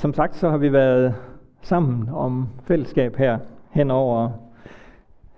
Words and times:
som 0.00 0.14
sagt 0.14 0.36
så 0.36 0.50
har 0.50 0.56
vi 0.56 0.72
været 0.72 1.14
sammen 1.62 2.08
om 2.12 2.48
fællesskab 2.64 3.16
her 3.16 3.38
henover 3.70 4.30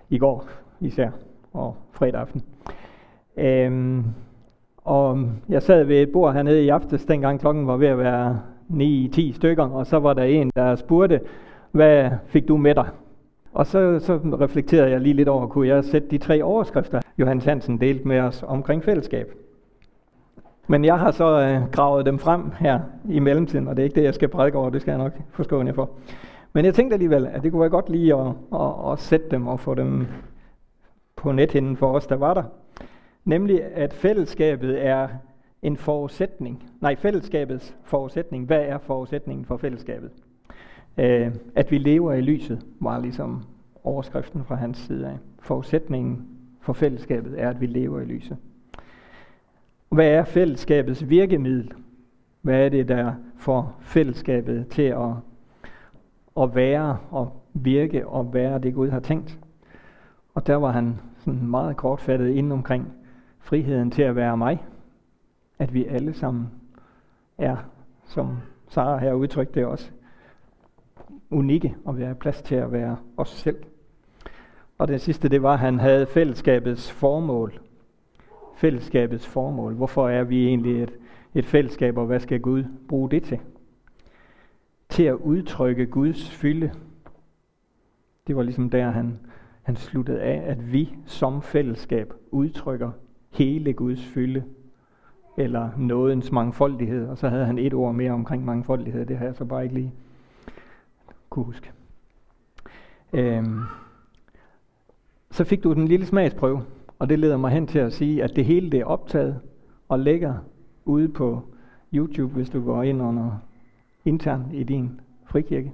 i 0.09 0.17
går 0.17 0.47
især 0.79 1.09
og 1.53 1.75
fredag 1.91 2.21
aften. 2.21 2.43
Øhm, 3.37 4.03
og 4.77 5.29
jeg 5.49 5.61
sad 5.61 5.83
ved 5.83 6.01
et 6.01 6.11
bord 6.11 6.33
hernede 6.33 6.63
i 6.63 6.69
aftes, 6.69 7.05
dengang 7.05 7.39
klokken 7.39 7.67
var 7.67 7.77
ved 7.77 7.87
at 7.87 7.97
være 7.97 8.39
9-10 8.69 9.33
stykker, 9.35 9.69
og 9.69 9.87
så 9.87 9.99
var 9.99 10.13
der 10.13 10.23
en, 10.23 10.51
der 10.55 10.75
spurgte, 10.75 11.19
hvad 11.71 12.09
fik 12.27 12.47
du 12.47 12.57
med 12.57 12.75
dig? 12.75 12.87
Og 13.53 13.65
så, 13.65 13.99
så 13.99 14.17
reflekterede 14.17 14.91
jeg 14.91 15.01
lige 15.01 15.13
lidt 15.13 15.29
over, 15.29 15.47
kunne 15.47 15.67
jeg 15.67 15.83
sætte 15.83 16.07
de 16.07 16.17
tre 16.17 16.43
overskrifter, 16.43 17.01
Johannes 17.17 17.45
Hansen 17.45 17.81
delte 17.81 18.07
med 18.07 18.19
os 18.19 18.43
omkring 18.47 18.83
fællesskab. 18.83 19.42
Men 20.67 20.85
jeg 20.85 20.99
har 20.99 21.11
så 21.11 21.41
øh, 21.41 21.71
gravet 21.71 22.05
dem 22.05 22.19
frem 22.19 22.51
her 22.59 22.79
i 23.09 23.19
mellemtiden, 23.19 23.67
og 23.67 23.77
det 23.77 23.83
er 23.83 23.85
ikke 23.85 23.95
det, 23.95 24.03
jeg 24.03 24.13
skal 24.13 24.27
prædike 24.27 24.57
over, 24.57 24.69
det 24.69 24.81
skal 24.81 24.91
jeg 24.91 24.97
nok 24.97 25.13
forskåne 25.31 25.67
jer 25.67 25.73
for. 25.73 25.89
Men 26.53 26.65
jeg 26.65 26.73
tænkte 26.73 26.93
alligevel, 26.93 27.27
at 27.27 27.43
det 27.43 27.51
kunne 27.51 27.61
være 27.61 27.69
godt 27.69 27.89
lige 27.89 28.15
at, 28.15 28.27
at, 28.53 28.91
at 28.91 28.99
sætte 28.99 29.29
dem 29.31 29.47
og 29.47 29.59
få 29.59 29.73
dem 29.73 30.07
på 31.15 31.31
nethinden 31.31 31.77
for 31.77 31.91
os, 31.91 32.07
der 32.07 32.15
var 32.15 32.33
der. 32.33 32.43
Nemlig, 33.25 33.63
at 33.73 33.93
fællesskabet 33.93 34.85
er 34.85 35.07
en 35.61 35.77
forudsætning. 35.77 36.63
Nej, 36.81 36.95
fællesskabets 36.95 37.75
forudsætning. 37.83 38.45
Hvad 38.45 38.61
er 38.61 38.77
forudsætningen 38.77 39.45
for 39.45 39.57
fællesskabet? 39.57 40.11
Øh, 40.97 41.31
at 41.55 41.71
vi 41.71 41.77
lever 41.77 42.13
i 42.13 42.21
lyset, 42.21 42.65
var 42.79 42.99
ligesom 42.99 43.43
overskriften 43.83 44.43
fra 44.43 44.55
hans 44.55 44.77
side 44.77 45.07
af. 45.07 45.17
Forudsætningen 45.39 46.25
for 46.61 46.73
fællesskabet 46.73 47.41
er, 47.41 47.49
at 47.49 47.61
vi 47.61 47.65
lever 47.65 48.01
i 48.01 48.05
lyset. 48.05 48.37
Hvad 49.93 50.07
er 50.07 50.23
fællesskabets 50.23 51.09
virkemiddel? 51.09 51.73
Hvad 52.41 52.65
er 52.65 52.69
det, 52.69 52.87
der 52.87 53.13
får 53.37 53.77
fællesskabet 53.81 54.67
til 54.67 54.81
at, 54.81 55.09
at 56.41 56.55
være 56.55 56.97
og 57.11 57.41
virke 57.53 58.07
og 58.07 58.33
være 58.33 58.59
det, 58.59 58.73
Gud 58.73 58.89
har 58.89 58.99
tænkt? 58.99 59.39
Og 60.33 60.47
der 60.47 60.55
var 60.55 60.71
han 60.71 60.99
sådan 61.17 61.47
meget 61.47 61.77
kortfattet 61.77 62.29
inde 62.29 62.53
omkring 62.53 62.93
friheden 63.39 63.91
til 63.91 64.01
at 64.01 64.15
være 64.15 64.37
mig. 64.37 64.65
At 65.59 65.73
vi 65.73 65.85
alle 65.85 66.13
sammen 66.13 66.47
er, 67.37 67.57
som 68.05 68.37
Sara 68.69 68.97
her 68.97 69.13
udtrykte 69.13 69.59
det 69.59 69.65
også, 69.65 69.91
unikke, 71.29 71.75
og 71.85 71.97
vi 71.97 72.03
har 72.03 72.13
plads 72.13 72.41
til 72.41 72.55
at 72.55 72.71
være 72.71 72.97
os 73.17 73.29
selv. 73.29 73.57
Og 74.77 74.87
det 74.87 75.01
sidste, 75.01 75.29
det 75.29 75.43
var, 75.43 75.53
at 75.53 75.59
han 75.59 75.79
havde 75.79 76.05
fællesskabets 76.05 76.91
formål. 76.91 77.59
Fællesskabets 78.55 79.27
formål. 79.27 79.73
Hvorfor 79.73 80.09
er 80.09 80.23
vi 80.23 80.47
egentlig 80.47 80.83
et, 80.83 80.93
et 81.35 81.45
fællesskab, 81.45 81.97
og 81.97 82.05
hvad 82.05 82.19
skal 82.19 82.39
Gud 82.39 82.63
bruge 82.87 83.09
det 83.11 83.23
til? 83.23 83.39
Til 84.89 85.03
at 85.03 85.15
udtrykke 85.15 85.85
Guds 85.85 86.29
fylde. 86.29 86.71
Det 88.27 88.35
var 88.35 88.43
ligesom 88.43 88.69
der, 88.69 88.91
han, 88.91 89.19
han 89.61 89.75
sluttede 89.75 90.21
af, 90.21 90.43
at 90.45 90.73
vi 90.73 90.95
som 91.05 91.41
fællesskab 91.41 92.13
udtrykker 92.31 92.91
hele 93.31 93.73
Guds 93.73 94.05
fylde, 94.05 94.43
eller 95.37 95.69
nådens 95.77 96.31
mangfoldighed. 96.31 97.07
Og 97.07 97.17
så 97.17 97.29
havde 97.29 97.45
han 97.45 97.57
et 97.57 97.73
ord 97.73 97.95
mere 97.95 98.11
omkring 98.11 98.45
mangfoldighed, 98.45 99.05
det 99.05 99.17
har 99.17 99.25
jeg 99.25 99.35
så 99.35 99.45
bare 99.45 99.63
ikke 99.63 99.75
lige 99.75 99.93
kunne 101.29 101.45
huske. 101.45 101.71
Øhm, 103.13 103.61
så 105.31 105.43
fik 105.43 105.63
du 105.63 105.73
den 105.73 105.87
lille 105.87 106.05
smagsprøve, 106.05 106.63
og 106.99 107.09
det 107.09 107.19
leder 107.19 107.37
mig 107.37 107.51
hen 107.51 107.67
til 107.67 107.79
at 107.79 107.93
sige, 107.93 108.23
at 108.23 108.35
det 108.35 108.45
hele 108.45 108.71
det 108.71 108.79
er 108.79 108.85
optaget 108.85 109.39
og 109.89 109.99
ligger 109.99 110.33
ude 110.85 111.09
på 111.09 111.41
YouTube, 111.93 112.33
hvis 112.33 112.49
du 112.49 112.65
går 112.65 112.83
ind 112.83 113.01
under 113.01 113.31
intern 114.05 114.49
i 114.53 114.63
din 114.63 114.99
frikirke. 115.25 115.71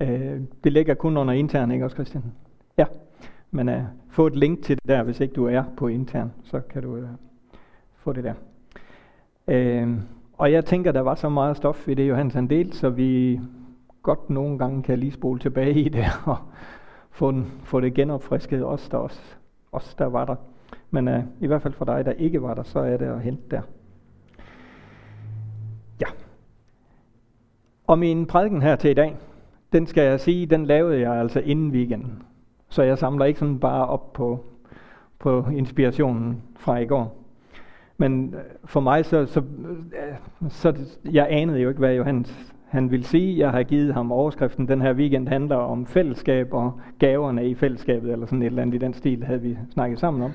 Øh, 0.00 0.40
det 0.64 0.72
ligger 0.72 0.94
kun 0.94 1.16
under 1.16 1.34
intern, 1.34 1.70
ikke 1.70 1.84
også 1.84 1.94
Christian? 1.94 2.24
Ja, 2.78 2.84
men 3.50 3.68
øh, 3.68 3.82
få 4.08 4.26
et 4.26 4.36
link 4.36 4.62
til 4.62 4.76
det 4.76 4.88
der, 4.88 5.02
hvis 5.02 5.20
ikke 5.20 5.34
du 5.34 5.46
er 5.46 5.64
på 5.76 5.88
intern, 5.88 6.32
så 6.42 6.60
kan 6.60 6.82
du 6.82 6.96
øh, 6.96 7.08
få 7.96 8.12
det 8.12 8.24
der. 8.24 8.34
Øh, 9.48 9.98
og 10.32 10.52
jeg 10.52 10.64
tænker, 10.64 10.92
der 10.92 11.00
var 11.00 11.14
så 11.14 11.28
meget 11.28 11.56
stof 11.56 11.88
i 11.88 11.94
det, 11.94 12.08
Johannes 12.08 12.34
han 12.34 12.46
delte, 12.46 12.76
så 12.76 12.90
vi 12.90 13.40
godt 14.02 14.30
nogle 14.30 14.58
gange 14.58 14.82
kan 14.82 14.98
lige 14.98 15.12
spole 15.12 15.40
tilbage 15.40 15.74
i 15.74 15.88
det 15.88 16.04
og 16.24 16.36
få, 17.10 17.30
den, 17.30 17.52
få 17.64 17.80
det 17.80 17.94
genopfrisket, 17.94 18.64
os 18.64 18.88
der, 18.88 18.98
også, 18.98 19.36
os 19.72 19.94
der 19.94 20.06
var 20.06 20.24
der. 20.24 20.34
Men 20.90 21.08
øh, 21.08 21.22
i 21.40 21.46
hvert 21.46 21.62
fald 21.62 21.74
for 21.74 21.84
dig, 21.84 22.04
der 22.04 22.12
ikke 22.12 22.42
var 22.42 22.54
der, 22.54 22.62
så 22.62 22.78
er 22.78 22.96
det 22.96 23.06
at 23.06 23.20
hente 23.20 23.42
der. 23.50 23.62
Ja. 26.00 26.06
Og 27.86 27.98
min 27.98 28.26
prædiken 28.26 28.62
her 28.62 28.76
til 28.76 28.90
i 28.90 28.94
dag, 28.94 29.16
den 29.72 29.86
skal 29.86 30.04
jeg 30.04 30.20
sige, 30.20 30.46
den 30.46 30.66
lavede 30.66 31.00
jeg 31.00 31.12
altså 31.12 31.40
inden 31.40 31.70
weekenden. 31.70 32.22
Så 32.68 32.82
jeg 32.82 32.98
samler 32.98 33.24
ikke 33.24 33.38
sådan 33.38 33.58
bare 33.58 33.86
op 33.86 34.12
på, 34.12 34.44
på 35.18 35.46
inspirationen 35.52 36.42
fra 36.56 36.76
i 36.76 36.86
går. 36.86 37.18
Men 37.96 38.34
øh, 38.34 38.40
for 38.64 38.80
mig, 38.80 39.04
så, 39.04 39.26
så, 39.26 39.40
øh, 39.40 40.48
så 40.48 40.74
jeg 41.12 41.26
anede 41.30 41.58
jo 41.58 41.68
ikke, 41.68 41.78
hvad 41.78 41.94
Johannes 41.94 42.54
han 42.72 42.90
vil 42.90 43.04
sige. 43.04 43.38
Jeg 43.38 43.50
har 43.50 43.62
givet 43.62 43.94
ham 43.94 44.12
overskriften, 44.12 44.68
den 44.68 44.80
her 44.82 44.92
weekend 44.92 45.28
handler 45.28 45.56
om 45.56 45.86
fællesskab 45.86 46.54
og 46.54 46.80
gaverne 46.98 47.48
i 47.48 47.54
fællesskabet, 47.54 48.12
eller 48.12 48.26
sådan 48.26 48.42
et 48.42 48.46
eller 48.46 48.62
andet 48.62 48.74
i 48.74 48.78
den 48.78 48.94
stil, 48.94 49.24
havde 49.24 49.40
vi 49.40 49.58
snakket 49.72 49.98
sammen 49.98 50.22
om. 50.22 50.32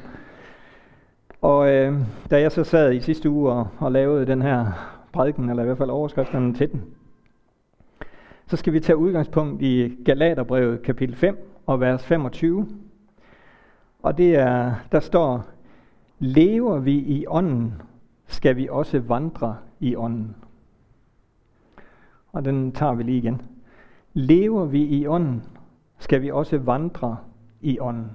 Og 1.42 1.70
øh, 1.72 1.94
da 2.32 2.42
jeg 2.42 2.52
så 2.52 2.64
sad 2.64 2.94
i 2.94 3.00
sidste 3.00 3.30
uge 3.30 3.52
og, 3.52 3.68
og 3.80 3.92
lavede 3.92 4.26
den 4.26 4.42
her 4.42 4.66
prædiken, 5.14 5.50
eller 5.50 5.64
i 5.64 5.66
hvert 5.66 5.78
fald 5.78 5.90
overskriften 5.90 6.54
til 6.54 6.72
den, 6.72 6.84
så 8.48 8.58
skal 8.58 8.74
vi 8.74 8.80
tage 8.80 8.98
udgangspunkt 8.98 9.62
i 9.62 9.96
Galaterbrevet 10.06 10.82
kapitel 10.82 11.16
5 11.16 11.62
og 11.66 11.80
vers 11.82 12.06
25. 12.06 12.68
Og 14.04 14.18
det 14.18 14.36
er, 14.36 14.74
der 14.92 15.00
står, 15.00 15.46
lever 16.20 16.80
vi 16.80 16.94
i 16.94 17.26
ånden, 17.28 17.74
skal 18.28 18.56
vi 18.56 18.68
også 18.72 19.00
vandre 19.00 19.56
i 19.80 19.96
ånden. 19.96 20.36
Og 22.38 22.46
den 22.46 22.72
tager 22.72 22.94
vi 22.94 23.04
lige 23.04 23.18
igen. 23.18 23.42
Lever 24.14 24.66
vi 24.66 24.84
i 24.84 25.08
ånden, 25.08 25.44
skal 25.98 26.22
vi 26.22 26.32
også 26.32 26.58
vandre 26.58 27.18
i 27.62 27.80
ånden. 27.80 28.12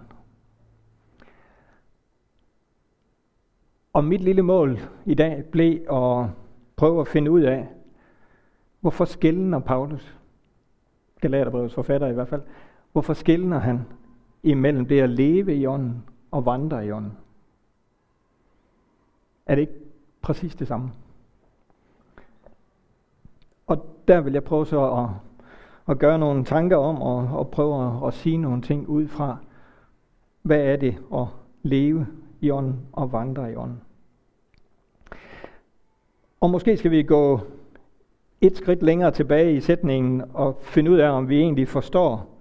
Og 3.92 4.04
mit 4.04 4.20
lille 4.20 4.42
mål 4.42 4.78
i 5.04 5.14
dag 5.14 5.44
blev 5.44 5.72
at 5.72 6.30
prøve 6.76 7.00
at 7.00 7.08
finde 7.08 7.30
ud 7.30 7.40
af, 7.40 7.68
hvorfor 8.80 9.04
skældner 9.04 9.58
Paulus, 9.58 10.16
Galaterbrevets 11.20 11.74
forfatter 11.74 12.08
i 12.08 12.14
hvert 12.14 12.28
fald, 12.28 12.42
hvorfor 12.92 13.14
skældner 13.14 13.58
han 13.58 13.80
imellem 14.42 14.86
det 14.86 15.00
at 15.00 15.10
leve 15.10 15.56
i 15.56 15.66
ånden 15.66 16.04
og 16.30 16.46
vandre 16.46 16.86
i 16.86 16.90
ånden? 16.90 17.12
Er 19.46 19.54
det 19.54 19.62
ikke 19.62 19.80
præcis 20.20 20.54
det 20.54 20.68
samme? 20.68 20.92
Og 23.66 23.91
der 24.08 24.20
vil 24.20 24.32
jeg 24.32 24.44
prøve 24.44 24.66
så 24.66 24.90
at, 24.90 25.08
at 25.88 25.98
gøre 25.98 26.18
nogle 26.18 26.44
tanker 26.44 26.76
om 26.76 27.02
og, 27.02 27.38
og 27.38 27.48
prøve 27.48 27.86
at, 27.86 28.08
at 28.08 28.14
sige 28.14 28.36
nogle 28.36 28.62
ting 28.62 28.88
ud 28.88 29.08
fra, 29.08 29.36
hvad 30.42 30.60
er 30.60 30.76
det 30.76 30.98
at 31.14 31.26
leve 31.62 32.06
i 32.40 32.50
ånden 32.50 32.80
og 32.92 33.12
vandre 33.12 33.52
i 33.52 33.56
ånden. 33.56 33.80
Og 36.40 36.50
måske 36.50 36.76
skal 36.76 36.90
vi 36.90 37.02
gå 37.02 37.40
et 38.40 38.56
skridt 38.56 38.82
længere 38.82 39.10
tilbage 39.10 39.56
i 39.56 39.60
sætningen 39.60 40.22
og 40.34 40.58
finde 40.60 40.90
ud 40.90 40.98
af, 40.98 41.10
om 41.10 41.28
vi 41.28 41.40
egentlig 41.40 41.68
forstår 41.68 42.38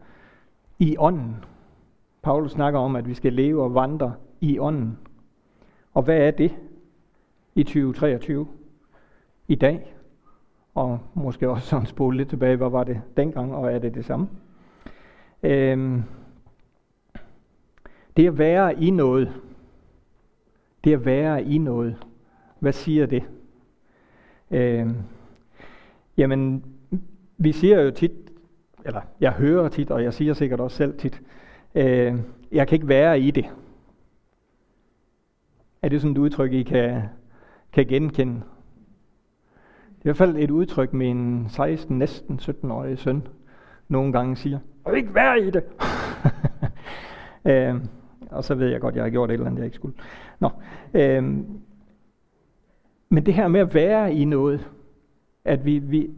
i 0.80 0.96
ånden. 1.00 1.36
Paulus 2.22 2.52
snakker 2.52 2.80
om, 2.80 2.96
at 2.96 3.08
vi 3.08 3.14
skal 3.14 3.34
leve 3.34 3.64
og 3.64 3.76
vandre 3.76 4.14
i 4.42 4.60
ånden. 4.60 4.98
Og 5.94 6.04
hvad 6.04 6.18
er 6.18 6.32
det 6.32 6.56
i 7.56 7.64
2023? 7.64 8.48
I 9.48 9.56
dag? 9.56 9.96
Og 10.74 11.00
måske 11.14 11.50
også 11.50 11.68
sådan 11.68 11.86
spole 11.86 12.18
lidt 12.18 12.30
tilbage, 12.30 12.56
hvad 12.56 12.70
var 12.70 12.84
det 12.84 13.02
dengang, 13.18 13.56
og 13.56 13.74
er 13.74 13.80
det 13.80 13.96
det 13.96 14.06
samme? 14.06 14.30
Øhm, 15.44 16.04
det 18.18 18.28
at 18.28 18.38
være 18.38 18.84
i 18.84 18.90
noget. 18.90 19.42
Det 20.84 20.94
at 20.94 21.06
være 21.06 21.44
i 21.44 21.58
noget. 21.58 21.98
Hvad 22.60 22.72
siger 22.72 23.06
det? 23.06 23.24
Øhm, 24.52 24.96
jamen, 26.18 26.66
vi 27.38 27.52
siger 27.52 27.82
jo 27.82 27.92
tit, 27.92 28.12
eller 28.86 29.02
jeg 29.20 29.32
hører 29.32 29.70
tit, 29.70 29.92
og 29.92 30.04
jeg 30.04 30.14
siger 30.14 30.34
sikkert 30.34 30.60
også 30.60 30.78
selv 30.78 30.98
tit, 30.98 31.22
øh, 31.76 32.20
jeg 32.52 32.68
kan 32.68 32.76
ikke 32.76 32.88
være 32.88 33.20
i 33.20 33.32
det. 33.32 33.46
Er 35.82 35.90
det 35.90 36.02
sådan 36.02 36.12
et 36.12 36.18
udtryk, 36.18 36.54
I 36.54 36.64
kan, 36.64 37.02
kan 37.74 37.88
genkende? 37.88 38.42
Det 40.02 40.10
er 40.10 40.14
i 40.14 40.18
hvert 40.18 40.18
fald 40.18 40.36
et 40.38 40.52
udtryk, 40.52 40.94
min 40.94 41.46
16, 41.50 41.98
næsten 41.98 42.40
17-årige 42.42 42.98
søn 42.98 43.28
nogle 43.88 44.12
gange 44.12 44.36
siger, 44.36 44.60
jeg 44.86 44.94
vil 44.94 44.98
ikke 44.98 45.16
være 45.16 45.42
i 45.42 45.52
det. 45.52 45.64
øh, 47.52 47.76
og 48.32 48.44
så 48.44 48.56
ved 48.56 48.68
jeg 48.68 48.82
godt, 48.82 48.92
at 48.92 48.96
jeg 48.96 49.04
har 49.04 49.10
gjort 49.10 49.30
et 49.30 49.34
eller 49.34 49.46
andet, 49.46 49.58
jeg 49.58 49.66
ikke 49.66 49.76
skulle. 49.76 49.96
Nå, 50.40 50.50
øh, 50.94 51.24
men 53.10 53.26
det 53.26 53.34
her 53.34 53.48
med 53.48 53.60
at 53.60 53.74
være 53.74 54.14
i 54.14 54.26
noget, 54.26 54.70
at 55.46 55.66
vi, 55.66 55.80
vi 55.80 56.10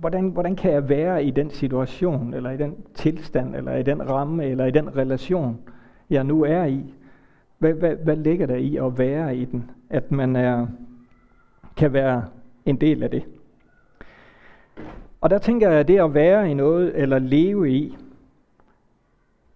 hvordan, 0.00 0.28
hvordan 0.28 0.56
kan 0.56 0.72
jeg 0.72 0.88
være 0.88 1.24
i 1.24 1.30
den 1.30 1.50
situation, 1.50 2.34
eller 2.34 2.50
i 2.50 2.56
den 2.56 2.76
tilstand, 2.94 3.56
eller 3.56 3.76
i 3.76 3.82
den 3.82 4.10
ramme, 4.10 4.44
eller 4.44 4.64
i 4.64 4.70
den 4.70 4.96
relation, 4.96 5.58
jeg 6.10 6.24
nu 6.24 6.44
er 6.44 6.64
i? 6.64 6.94
Hvad, 7.58 7.72
hvad, 7.72 7.96
hvad 7.96 8.16
ligger 8.16 8.46
der 8.46 8.56
i 8.56 8.76
at 8.76 8.98
være 8.98 9.36
i 9.36 9.44
den? 9.44 9.70
At 9.90 10.12
man 10.12 10.36
er, 10.36 10.66
kan 11.76 11.92
være 11.92 12.24
en 12.68 12.76
del 12.76 13.02
af 13.02 13.10
det. 13.10 13.24
Og 15.20 15.30
der 15.30 15.38
tænker 15.38 15.70
jeg, 15.70 15.80
at 15.80 15.88
det 15.88 15.98
at 15.98 16.14
være 16.14 16.50
i 16.50 16.54
noget, 16.54 16.96
eller 16.96 17.18
leve 17.18 17.70
i, 17.70 17.96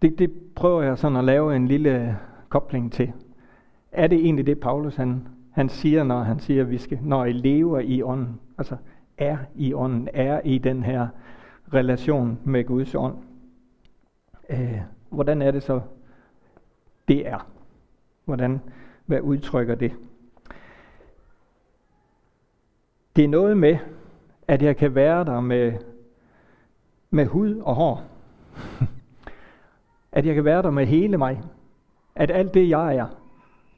det, 0.02 0.18
det 0.18 0.32
prøver 0.54 0.82
jeg 0.82 0.98
sådan 0.98 1.16
at 1.16 1.24
lave 1.24 1.56
en 1.56 1.68
lille 1.68 2.18
kobling 2.48 2.92
til. 2.92 3.12
Er 3.92 4.06
det 4.06 4.18
egentlig 4.18 4.46
det, 4.46 4.60
Paulus 4.60 4.96
han, 4.96 5.28
han 5.50 5.68
siger, 5.68 6.04
når 6.04 6.22
han 6.22 6.40
siger, 6.40 6.62
at 6.62 6.70
vi 6.70 6.78
skal, 6.78 6.98
når 7.02 7.24
I 7.24 7.32
lever 7.32 7.78
i 7.78 8.02
ånden? 8.02 8.40
Altså, 8.58 8.76
er 9.18 9.38
i 9.54 9.74
ånden, 9.74 10.08
er 10.12 10.40
i 10.44 10.58
den 10.58 10.82
her 10.82 11.08
relation 11.74 12.38
med 12.44 12.64
Guds 12.64 12.94
ånd. 12.94 13.16
Øh, 14.50 14.80
hvordan 15.10 15.42
er 15.42 15.50
det 15.50 15.62
så, 15.62 15.80
det 17.08 17.28
er? 17.28 17.46
Hvordan, 18.24 18.60
hvad 19.06 19.20
udtrykker 19.20 19.74
det? 19.74 19.92
Det 23.16 23.24
er 23.24 23.28
noget 23.28 23.56
med, 23.56 23.78
at 24.48 24.62
jeg 24.62 24.76
kan 24.76 24.94
være 24.94 25.24
der 25.24 25.40
med, 25.40 25.72
med 27.10 27.26
hud 27.26 27.56
og 27.56 27.74
hår. 27.74 28.02
at 30.12 30.26
jeg 30.26 30.34
kan 30.34 30.44
være 30.44 30.62
der 30.62 30.70
med 30.70 30.86
hele 30.86 31.18
mig. 31.18 31.42
At 32.14 32.30
alt 32.30 32.54
det, 32.54 32.68
jeg 32.68 32.96
er, 32.96 33.06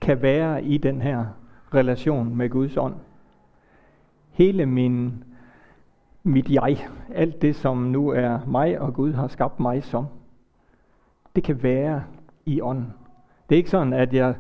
kan 0.01 0.23
være 0.23 0.65
i 0.65 0.79
den 0.79 1.03
her 1.03 1.27
relation 1.75 2.37
med 2.37 2.51
Guds 2.51 2.77
ånd. 2.77 2.95
Hele 4.31 4.67
min 4.67 5.25
mit 6.23 6.51
jeg, 6.51 6.89
alt 7.15 7.43
det 7.43 7.57
som 7.57 7.77
nu 7.77 8.09
er 8.09 8.39
mig 8.47 8.81
og 8.81 8.95
Gud 8.95 9.13
har 9.13 9.29
skabt 9.29 9.61
mig 9.61 9.85
som, 9.85 10.07
det 11.37 11.45
kan 11.45 11.63
være 11.63 12.05
i 12.47 12.61
ånden. 12.61 12.93
Det 13.49 13.55
er 13.55 13.57
ikke 13.57 13.71
sådan, 13.71 13.93
at 13.93 14.15
jeg, 14.15 14.35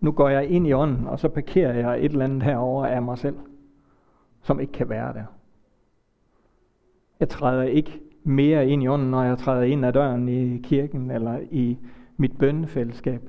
nu 0.00 0.12
går 0.12 0.28
jeg 0.28 0.46
ind 0.46 0.66
i 0.66 0.72
ånden, 0.72 1.06
og 1.06 1.18
så 1.18 1.28
parkerer 1.28 1.72
jeg 1.72 2.04
et 2.04 2.12
eller 2.12 2.24
andet 2.24 2.42
herover 2.42 2.86
af 2.86 3.02
mig 3.02 3.18
selv, 3.18 3.36
som 4.48 4.60
ikke 4.60 4.72
kan 4.72 4.88
være 4.88 5.12
der. 5.12 5.24
Jeg 7.20 7.28
træder 7.28 7.62
ikke 7.62 8.00
mere 8.24 8.68
ind 8.68 8.82
i 8.82 8.88
ånden, 8.88 9.10
når 9.10 9.22
jeg 9.22 9.38
træder 9.38 9.62
ind 9.62 9.86
ad 9.86 9.92
døren 9.92 10.28
i 10.28 10.58
kirken 10.58 11.10
eller 11.10 11.38
i 11.50 11.78
mit 12.16 12.38
bønnefællesskab. 12.38 13.28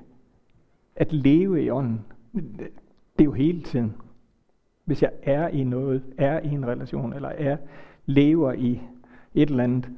At 0.95 1.13
leve 1.13 1.63
i 1.63 1.69
ånden, 1.69 2.06
det 2.33 3.19
er 3.19 3.24
jo 3.24 3.31
hele 3.31 3.62
tiden. 3.62 3.95
Hvis 4.86 5.01
jeg 5.01 5.12
er 5.24 5.48
i 5.48 5.63
noget, 5.63 6.04
er 6.18 6.39
i 6.39 6.48
en 6.48 6.68
relation, 6.68 7.13
eller 7.13 7.30
er 7.30 7.57
lever 8.06 8.54
i 8.54 8.81
et 9.33 9.50
eller 9.50 9.63
andet, 9.63 9.89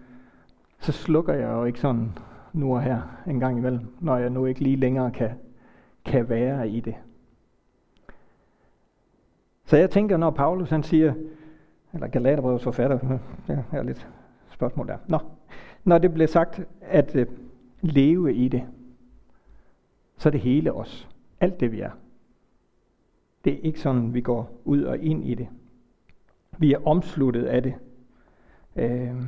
så 0.79 0.91
slukker 0.91 1.33
jeg 1.33 1.49
jo 1.49 1.65
ikke 1.65 1.79
sådan 1.79 2.17
nu 2.53 2.75
og 2.75 2.81
her 2.81 3.01
en 3.27 3.39
gang 3.39 3.57
imellem, 3.57 3.85
når 3.99 4.17
jeg 4.17 4.29
nu 4.29 4.45
ikke 4.45 4.59
lige 4.59 4.75
længere 4.75 5.11
kan, 5.11 5.31
kan 6.05 6.29
være 6.29 6.69
i 6.69 6.79
det. 6.79 6.95
Så 9.71 9.77
jeg 9.77 9.89
tænker, 9.89 10.17
når 10.17 10.29
Paulus 10.31 10.69
han 10.69 10.83
siger, 10.83 11.13
eller 11.93 12.07
Galaterbrevets 12.07 12.63
forfatter, 12.63 12.97
hmm, 12.97 13.19
det 13.47 13.63
er 13.71 13.83
lidt 13.83 14.07
spørgsmål 14.49 14.87
der. 14.87 14.97
Nå, 15.07 15.19
når 15.83 15.97
det 15.97 16.13
bliver 16.13 16.27
sagt 16.27 16.61
at 16.81 17.15
øh, 17.15 17.27
leve 17.81 18.33
i 18.33 18.47
det, 18.47 18.63
så 20.17 20.29
er 20.29 20.31
det 20.31 20.39
hele 20.39 20.73
os. 20.73 21.09
Alt 21.39 21.59
det 21.59 21.71
vi 21.71 21.79
er. 21.79 21.91
Det 23.45 23.53
er 23.53 23.57
ikke 23.61 23.79
sådan, 23.79 24.13
vi 24.13 24.21
går 24.21 24.61
ud 24.65 24.83
og 24.83 24.97
ind 24.97 25.23
i 25.23 25.35
det. 25.35 25.47
Vi 26.57 26.73
er 26.73 26.87
omsluttet 26.87 27.45
af 27.45 27.63
det. 27.63 27.73
Øh, 28.75 29.21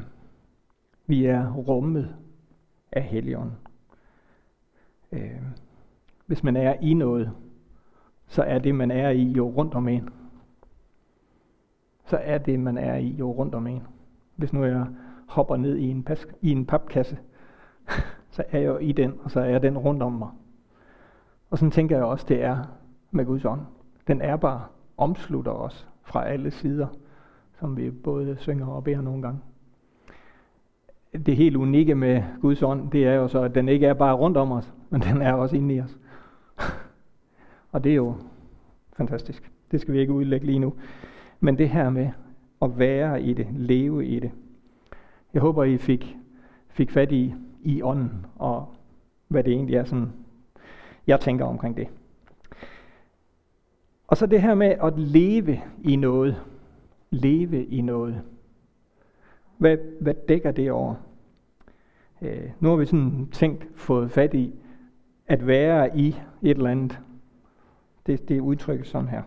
vi 1.07 1.25
er 1.25 1.53
rummet 1.53 2.15
af 2.91 3.03
Helligånden. 3.03 3.57
Øh, 5.11 5.41
hvis 6.25 6.43
man 6.43 6.55
er 6.55 6.73
i 6.81 6.93
noget, 6.93 7.31
så 8.27 8.43
er 8.43 8.59
det, 8.59 8.75
man 8.75 8.91
er 8.91 9.09
i, 9.09 9.23
jo 9.23 9.49
rundt 9.49 9.73
om 9.73 9.87
en. 9.87 10.09
Så 12.05 12.17
er 12.17 12.38
det, 12.38 12.59
man 12.59 12.77
er 12.77 12.95
i, 12.95 13.07
jo 13.07 13.31
rundt 13.31 13.55
om 13.55 13.67
en. 13.67 13.83
Hvis 14.35 14.53
nu 14.53 14.63
jeg 14.63 14.85
hopper 15.27 15.55
ned 15.57 15.75
i 15.77 15.89
en, 15.89 16.03
pas, 16.03 16.27
i 16.41 16.51
en 16.51 16.65
papkasse, 16.65 17.17
så 18.35 18.44
er 18.50 18.59
jeg 18.59 18.67
jo 18.67 18.77
i 18.77 18.91
den, 18.91 19.13
og 19.23 19.31
så 19.31 19.39
er 19.39 19.59
den 19.59 19.77
rundt 19.77 20.03
om 20.03 20.11
mig. 20.11 20.29
Og 21.50 21.57
sådan 21.57 21.71
tænker 21.71 21.95
jeg 21.95 22.05
også, 22.05 22.25
det 22.29 22.44
er 22.44 22.57
med 23.11 23.25
Guds 23.25 23.45
ånd. 23.45 23.61
Den 24.07 24.21
er 24.21 24.35
bare 24.35 24.61
omslutter 24.97 25.51
os 25.51 25.88
fra 26.03 26.25
alle 26.25 26.51
sider 26.51 26.88
som 27.63 27.77
vi 27.77 27.91
både 27.91 28.35
synger 28.39 28.67
og 28.67 28.83
beder 28.83 29.01
nogle 29.01 29.21
gange. 29.21 29.39
Det 31.25 31.35
helt 31.35 31.55
unikke 31.55 31.95
med 31.95 32.23
Guds 32.41 32.63
ånd, 32.63 32.91
det 32.91 33.07
er 33.07 33.13
jo 33.13 33.27
så, 33.27 33.41
at 33.41 33.55
den 33.55 33.69
ikke 33.69 33.88
er 33.88 33.94
bare 33.94 34.13
rundt 34.15 34.38
om 34.38 34.51
os, 34.51 34.73
men 34.89 35.01
den 35.01 35.21
er 35.21 35.33
også 35.33 35.55
inde 35.55 35.75
i 35.75 35.81
os. 35.81 35.97
og 37.71 37.83
det 37.83 37.91
er 37.91 37.95
jo 37.95 38.15
fantastisk. 38.97 39.51
Det 39.71 39.81
skal 39.81 39.94
vi 39.94 40.00
ikke 40.00 40.13
udlægge 40.13 40.45
lige 40.45 40.59
nu. 40.59 40.73
Men 41.43 41.57
det 41.57 41.69
her 41.69 41.89
med 41.89 42.09
at 42.61 42.79
være 42.79 43.21
i 43.21 43.33
det, 43.33 43.47
leve 43.51 44.05
i 44.05 44.19
det. 44.19 44.31
Jeg 45.33 45.41
håber, 45.41 45.63
I 45.63 45.77
fik, 45.77 46.17
fik 46.69 46.91
fat 46.91 47.11
i, 47.11 47.33
i 47.61 47.81
ånden, 47.81 48.25
og 48.35 48.75
hvad 49.27 49.43
det 49.43 49.53
egentlig 49.53 49.75
er, 49.75 49.83
sådan, 49.83 50.13
jeg 51.07 51.19
tænker 51.19 51.45
omkring 51.45 51.77
det. 51.77 51.87
Og 54.07 54.17
så 54.17 54.25
det 54.25 54.41
her 54.41 54.55
med 54.55 54.67
at 54.67 54.99
leve 54.99 55.61
i 55.83 55.95
noget 55.95 56.41
leve 57.09 57.65
i 57.65 57.81
noget. 57.81 58.21
Hvad, 59.57 59.77
hvad 60.01 60.13
dækker 60.27 60.51
det 60.51 60.71
over? 60.71 60.95
Øh, 62.21 62.49
nu 62.59 62.69
har 62.69 62.75
vi 62.75 62.85
sådan 62.85 63.27
tænkt, 63.31 63.67
fået 63.75 64.11
fat 64.11 64.33
i, 64.33 64.53
at 65.27 65.47
være 65.47 65.97
i 65.97 66.07
et 66.41 66.57
eller 66.57 66.69
andet. 66.69 66.99
Det, 68.05 68.29
det 68.29 68.37
er 68.37 68.41
udtrykket 68.41 68.87
sådan 68.87 69.07
her. 69.07 69.21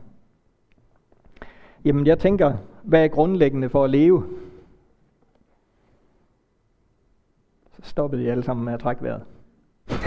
Jamen 1.86 2.06
jeg 2.06 2.18
tænker, 2.18 2.56
hvad 2.82 3.04
er 3.04 3.08
grundlæggende 3.08 3.68
for 3.68 3.84
at 3.84 3.90
leve? 3.90 4.24
Så 7.72 7.82
stoppede 7.82 8.24
I 8.24 8.26
alle 8.26 8.42
sammen 8.42 8.64
med 8.64 8.72
at 8.72 8.80
trække 8.80 9.02
vejret. 9.02 9.22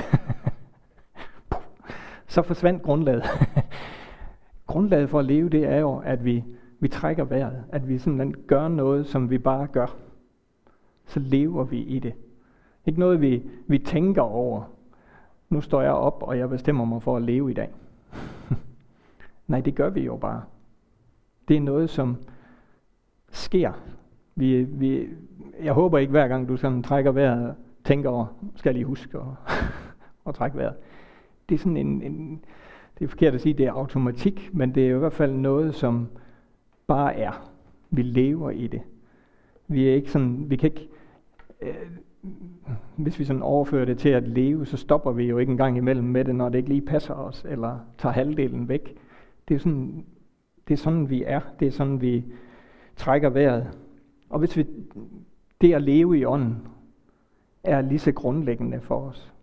Så 2.34 2.42
forsvandt 2.42 2.84
grundlaget. 2.84 3.24
grundlaget 4.68 5.10
for 5.10 5.20
at 5.20 5.26
leve, 5.26 5.50
det 5.50 5.66
er 5.66 5.78
jo, 5.78 6.02
at 6.06 6.26
vi 6.26 6.44
vi 6.80 6.88
trækker 6.88 7.24
vejret, 7.24 7.64
at 7.70 7.90
vi 7.90 7.98
simpelthen 7.98 8.44
gør 8.48 8.68
noget, 8.68 9.08
som 9.08 9.30
vi 9.30 9.38
bare 9.38 9.68
gør, 9.68 9.96
så 11.06 11.20
lever 11.20 11.64
vi 11.64 11.78
i 11.78 12.00
det. 12.00 12.14
Ikke 12.86 13.00
noget, 13.00 13.21
vi, 13.21 13.44
vi 13.68 13.78
tænker 13.78 14.21
over. 14.21 14.64
Nu 15.50 15.62
står 15.62 15.81
jeg 15.81 15.92
op, 15.92 16.24
og 16.24 16.38
jeg 16.38 16.50
bestemmer 16.50 16.86
mig 16.86 17.02
for 17.02 17.18
at 17.18 17.21
leve 17.21 17.52
i 17.52 17.54
dag. 17.54 17.69
Nej, 19.48 19.62
det 19.62 19.76
gør 19.76 19.90
vi 19.90 20.02
jo 20.02 20.18
bare. 20.18 20.44
Det 21.49 21.57
er 21.57 21.61
noget, 21.61 21.89
som 21.89 22.18
sker. 23.31 23.71
Vi, 24.35 24.63
vi, 24.63 25.07
jeg 25.63 25.73
håber 25.73 25.97
ikke 25.97 26.11
hver 26.11 26.27
gang, 26.27 26.47
du 26.47 26.57
sådan 26.57 26.83
trækker 26.83 27.11
vejret, 27.11 27.56
tænker 27.83 28.09
over, 28.09 28.25
skal 28.56 28.69
jeg 28.69 28.73
lige 28.73 28.85
huske 28.85 29.18
at, 29.18 29.56
at 30.27 30.35
trække 30.35 30.57
vejret. 30.57 30.75
Det 31.49 31.56
er 31.56 31.59
sådan 31.59 31.77
en, 31.77 32.01
en, 32.01 32.41
det 32.99 33.06
er 33.06 33.09
forkert 33.09 33.33
at 33.35 33.41
sige, 33.41 33.53
det 33.53 33.65
er 33.65 33.71
automatik, 33.71 34.49
men 34.53 34.75
det 34.75 34.89
er 34.89 34.95
i 34.95 34.99
hvert 34.99 35.13
fald 35.13 35.33
noget, 35.33 35.75
som, 35.75 36.07
bare 36.89 37.15
er. 37.15 37.51
Vi 37.89 38.01
lever 38.01 38.49
i 38.49 38.68
det. 38.68 38.81
Vi 39.68 39.89
er 39.89 39.94
ikke 39.94 40.11
sådan, 40.11 40.49
vi 40.49 40.56
kan 40.56 40.69
ikke, 40.69 40.89
øh, 41.61 41.75
hvis 42.95 43.19
vi 43.19 43.23
sådan 43.23 43.41
overfører 43.41 43.85
det 43.85 43.97
til 43.97 44.09
at 44.09 44.27
leve, 44.27 44.65
så 44.65 44.77
stopper 44.77 45.11
vi 45.11 45.23
jo 45.23 45.37
ikke 45.37 45.51
engang 45.51 45.77
imellem 45.77 46.07
med 46.07 46.25
det, 46.25 46.35
når 46.35 46.49
det 46.49 46.57
ikke 46.57 46.69
lige 46.69 46.81
passer 46.81 47.13
os, 47.13 47.45
eller 47.49 47.79
tager 47.97 48.13
halvdelen 48.13 48.69
væk. 48.69 48.95
Det 49.47 49.56
er 49.56 49.59
sådan, 49.59 50.06
det 50.69 50.76
er 50.76 50.78
sådan 50.78 51.09
vi 51.09 51.23
er. 51.23 51.40
Det 51.59 51.68
er 51.68 51.71
sådan, 51.71 52.02
vi 52.02 52.26
trækker 52.95 53.30
vejret. 53.30 53.78
Og 54.30 54.40
hvis 54.40 54.57
vi, 54.57 54.66
det 55.61 55.73
at 55.73 55.81
leve 55.81 56.19
i 56.19 56.26
ånden, 56.26 56.57
er 57.64 57.81
lige 57.81 57.99
så 57.99 58.11
grundlæggende 58.11 58.81
for 58.81 58.95
os. 58.95 59.33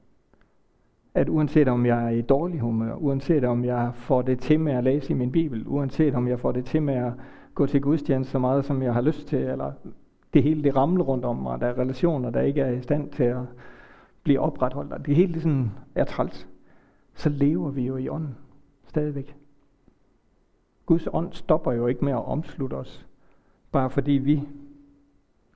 At 1.14 1.28
uanset 1.28 1.68
om 1.68 1.87
jeg 1.87 2.04
er 2.04 2.09
i 2.09 2.23
dårlig 2.23 2.61
humør, 2.61 2.95
uanset 2.95 3.45
om 3.45 3.64
jeg 3.64 3.90
får 3.95 4.23
det 4.23 4.38
til 4.38 4.61
med 4.61 4.73
at 4.73 4.85
læse 4.85 5.11
i 5.11 5.14
min 5.14 5.33
bibel, 5.33 5.64
uanset 5.66 6.14
om 6.14 6.28
jeg 6.28 6.40
får 6.40 6.52
det 6.52 6.64
til 6.64 6.83
med 6.83 6.95
at 6.95 7.12
gå 7.54 7.66
til 7.66 7.80
gudstjeneste 7.80 8.33
så 8.33 8.38
meget, 8.38 8.64
som 8.64 8.83
jeg 8.83 8.95
har 8.95 9.00
lyst 9.00 9.26
til, 9.26 9.38
eller 9.38 9.73
det 10.35 10.42
hele 10.42 10.62
det 10.62 10.76
ramler 10.76 11.04
rundt 11.04 11.25
om 11.25 11.37
mig, 11.37 11.61
der 11.61 11.66
er 11.66 11.78
relationer, 11.78 12.30
der 12.30 12.40
ikke 12.40 12.61
er 12.61 12.71
i 12.71 12.83
stand 12.83 13.11
til 13.11 13.25
at 13.25 13.42
blive 14.23 14.40
opretholdt, 14.40 14.92
og 14.92 15.06
det 15.06 15.16
hele 15.16 15.40
sådan 15.40 15.71
er 15.95 16.04
træls, 16.04 16.49
så 17.14 17.28
lever 17.28 17.71
vi 17.71 17.87
jo 17.87 17.97
i 17.97 18.09
ånden 18.09 18.37
stadigvæk. 18.88 19.37
Guds 20.87 21.09
ånd 21.12 21.33
stopper 21.33 21.73
jo 21.73 21.87
ikke 21.87 22.05
med 22.05 22.12
at 22.12 22.25
omslutte 22.25 22.75
os, 22.75 23.07
bare 23.73 23.90
fordi 23.90 24.12
vi 24.12 24.43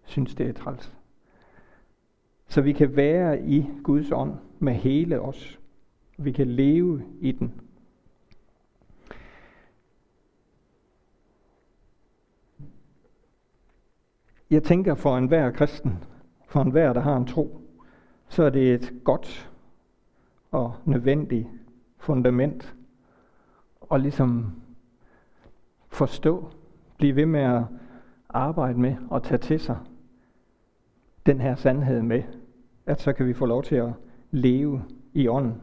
synes, 0.04 0.34
det 0.34 0.48
er 0.48 0.52
træls. 0.52 0.94
Så 2.48 2.60
vi 2.60 2.72
kan 2.72 2.96
være 2.96 3.42
i 3.42 3.66
Guds 3.82 4.12
ånd 4.12 4.34
med 4.58 4.72
hele 4.74 5.20
os. 5.20 5.60
Vi 6.16 6.32
kan 6.32 6.46
leve 6.46 7.02
i 7.20 7.32
den 7.32 7.60
jeg 14.50 14.62
tænker 14.62 14.94
for 14.94 15.16
enhver 15.16 15.50
kristen, 15.50 16.04
for 16.46 16.62
enhver, 16.62 16.92
der 16.92 17.00
har 17.00 17.16
en 17.16 17.26
tro, 17.26 17.60
så 18.28 18.42
er 18.42 18.50
det 18.50 18.74
et 18.74 18.94
godt 19.04 19.50
og 20.50 20.74
nødvendigt 20.84 21.48
fundament 21.98 22.76
at 23.92 24.00
ligesom 24.00 24.52
forstå, 26.00 26.48
blive 26.96 27.16
ved 27.16 27.26
med 27.26 27.40
at 27.40 27.62
arbejde 28.28 28.80
med 28.80 28.96
og 29.10 29.22
tage 29.22 29.38
til 29.38 29.60
sig 29.60 29.78
den 31.26 31.40
her 31.40 31.54
sandhed 31.54 32.02
med, 32.02 32.22
at 32.86 33.00
så 33.00 33.12
kan 33.12 33.26
vi 33.26 33.34
få 33.34 33.46
lov 33.46 33.62
til 33.62 33.76
at 33.76 33.92
leve 34.30 34.82
i 35.12 35.28
ånden. 35.28 35.62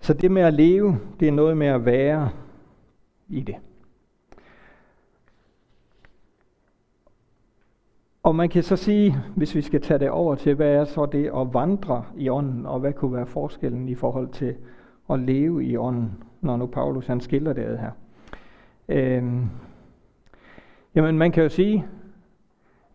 Så 0.00 0.14
det 0.14 0.30
med 0.30 0.42
at 0.42 0.54
leve, 0.54 0.98
det 1.20 1.28
er 1.28 1.32
noget 1.32 1.56
med 1.56 1.66
at 1.66 1.84
være 1.84 2.30
i 3.28 3.40
det. 3.40 3.56
Og 8.22 8.34
man 8.34 8.48
kan 8.48 8.62
så 8.62 8.76
sige, 8.76 9.16
hvis 9.36 9.54
vi 9.54 9.62
skal 9.62 9.80
tage 9.80 9.98
det 9.98 10.10
over 10.10 10.34
til, 10.34 10.54
hvad 10.54 10.74
er 10.74 10.84
så 10.84 11.06
det 11.06 11.30
at 11.36 11.54
vandre 11.54 12.04
i 12.16 12.28
ånden, 12.28 12.66
og 12.66 12.80
hvad 12.80 12.92
kunne 12.92 13.12
være 13.12 13.26
forskellen 13.26 13.88
i 13.88 13.94
forhold 13.94 14.28
til 14.28 14.56
at 15.10 15.20
leve 15.20 15.64
i 15.64 15.76
ånden, 15.76 16.24
når 16.40 16.56
nu 16.56 16.66
Paulus 16.66 17.06
han 17.06 17.20
skiller 17.20 17.52
det 17.52 17.78
her. 17.78 17.90
Øhm, 18.88 19.46
jamen 20.94 21.18
man 21.18 21.32
kan 21.32 21.42
jo 21.42 21.48
sige, 21.48 21.86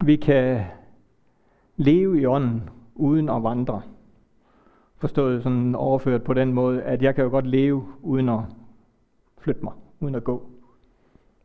vi 0.05 0.15
kan 0.15 0.65
leve 1.77 2.21
i 2.21 2.25
ånden 2.25 2.69
uden 2.95 3.29
at 3.29 3.43
vandre. 3.43 3.81
Forstået 4.97 5.43
sådan 5.43 5.75
overført 5.75 6.23
på 6.23 6.33
den 6.33 6.53
måde, 6.53 6.83
at 6.83 7.01
jeg 7.01 7.15
kan 7.15 7.23
jo 7.23 7.29
godt 7.29 7.47
leve 7.47 7.85
uden 8.01 8.29
at 8.29 8.39
flytte 9.37 9.63
mig, 9.63 9.73
uden 9.99 10.15
at 10.15 10.23
gå. 10.23 10.49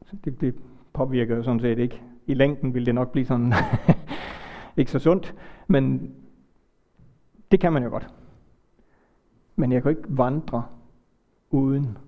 Så 0.07 0.17
det, 0.25 0.41
det 0.41 0.55
påvirker 0.93 1.37
jo 1.37 1.43
sådan 1.43 1.61
set 1.61 1.79
ikke. 1.79 2.03
I 2.27 2.35
længden 2.35 2.75
vil 2.75 2.87
det 2.87 2.95
nok 2.95 3.13
blive 3.13 3.27
sådan 3.27 3.53
ikke 4.77 4.91
så 4.91 4.99
sundt, 4.99 5.35
men 5.67 6.15
det 7.51 7.61
kan 7.61 7.73
man 7.73 7.83
jo 7.83 7.91
godt. 7.91 8.09
Men 9.59 9.73
jeg 9.73 9.83
kan 9.83 9.91
ikke 9.91 10.19
vandre 10.19 10.65
uden 11.51 11.99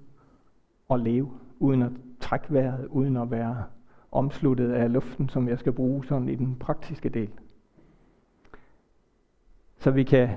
at 0.90 1.00
leve, 1.00 1.30
uden 1.58 1.82
at 1.82 1.92
trække 2.20 2.52
vejret, 2.52 2.86
uden 2.86 3.16
at 3.16 3.30
være 3.30 3.64
omsluttet 4.12 4.72
af 4.72 4.92
luften, 4.92 5.28
som 5.28 5.48
jeg 5.48 5.58
skal 5.58 5.72
bruge 5.72 6.04
sådan 6.04 6.28
i 6.28 6.34
den 6.34 6.56
praktiske 6.56 7.08
del. 7.08 7.30
Så 9.76 9.90
vi 9.90 10.04
kan 10.04 10.28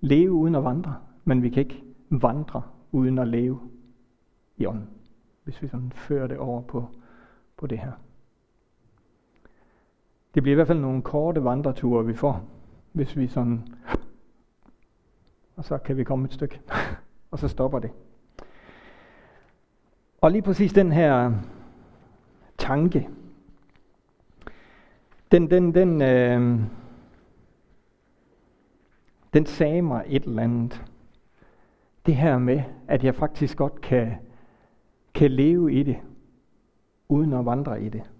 leve 0.00 0.32
uden 0.32 0.54
at 0.54 0.64
vandre, 0.64 0.96
men 1.24 1.42
vi 1.42 1.50
kan 1.50 1.60
ikke 1.60 1.84
vandre 2.10 2.62
uden 2.92 3.18
at 3.18 3.28
leve 3.28 3.60
i 4.56 4.66
ånden, 4.66 4.88
hvis 5.44 5.62
vi 5.62 5.68
sådan 5.68 5.92
fører 5.92 6.26
det 6.26 6.38
over 6.38 6.62
på, 6.62 6.86
på 7.56 7.66
det 7.66 7.78
her. 7.78 7.92
Det 10.34 10.42
bliver 10.42 10.54
i 10.54 10.56
hvert 10.56 10.66
fald 10.66 10.80
nogle 10.80 11.02
korte 11.02 11.44
vandreture, 11.44 12.06
vi 12.06 12.14
får, 12.14 12.44
hvis 12.92 13.16
vi 13.16 13.26
sådan... 13.26 13.68
Og 15.56 15.64
så 15.64 15.78
kan 15.78 15.96
vi 15.96 16.04
komme 16.04 16.24
et 16.24 16.32
stykke, 16.32 16.60
og 17.30 17.38
så 17.38 17.48
stopper 17.48 17.78
det. 17.78 17.90
Og 20.20 20.30
lige 20.30 20.42
præcis 20.42 20.72
den 20.72 20.92
her 20.92 21.32
tanke, 22.58 23.08
den, 25.32 25.50
den, 25.50 25.74
den, 25.74 26.02
øh, 26.02 26.60
den 29.32 29.46
sagde 29.46 29.82
mig 29.82 30.04
et 30.06 30.24
eller 30.24 30.42
andet. 30.42 30.84
Det 32.06 32.16
her 32.16 32.38
med, 32.38 32.62
at 32.88 33.04
jeg 33.04 33.14
faktisk 33.14 33.56
godt 33.56 33.80
kan, 33.80 34.14
kan 35.14 35.30
leve 35.30 35.72
i 35.72 35.82
det, 35.82 35.96
uden 37.08 37.32
at 37.32 37.44
vandre 37.44 37.82
i 37.82 37.88
det. 37.88 38.10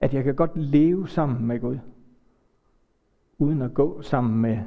At 0.00 0.14
jeg 0.14 0.24
kan 0.24 0.34
godt 0.34 0.56
leve 0.56 1.08
sammen 1.08 1.46
med 1.46 1.60
Gud, 1.60 1.78
uden 3.38 3.62
at 3.62 3.74
gå 3.74 4.02
sammen 4.02 4.40
med 4.40 4.58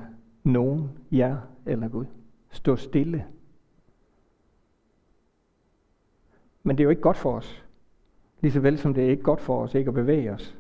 nogen, 0.43 0.89
jer 1.12 1.38
eller 1.65 1.88
Gud. 1.88 2.05
Stå 2.50 2.75
stille. 2.75 3.25
Men 6.63 6.77
det 6.77 6.83
er 6.83 6.85
jo 6.85 6.89
ikke 6.89 7.01
godt 7.01 7.17
for 7.17 7.33
os. 7.33 7.65
Lige 8.41 8.51
så 8.51 8.59
vel 8.59 8.77
som 8.77 8.93
det 8.93 9.05
er 9.05 9.09
ikke 9.09 9.23
godt 9.23 9.41
for 9.41 9.63
os 9.63 9.75
ikke 9.75 9.88
at 9.88 9.93
bevæge 9.93 10.31
os. 10.31 10.57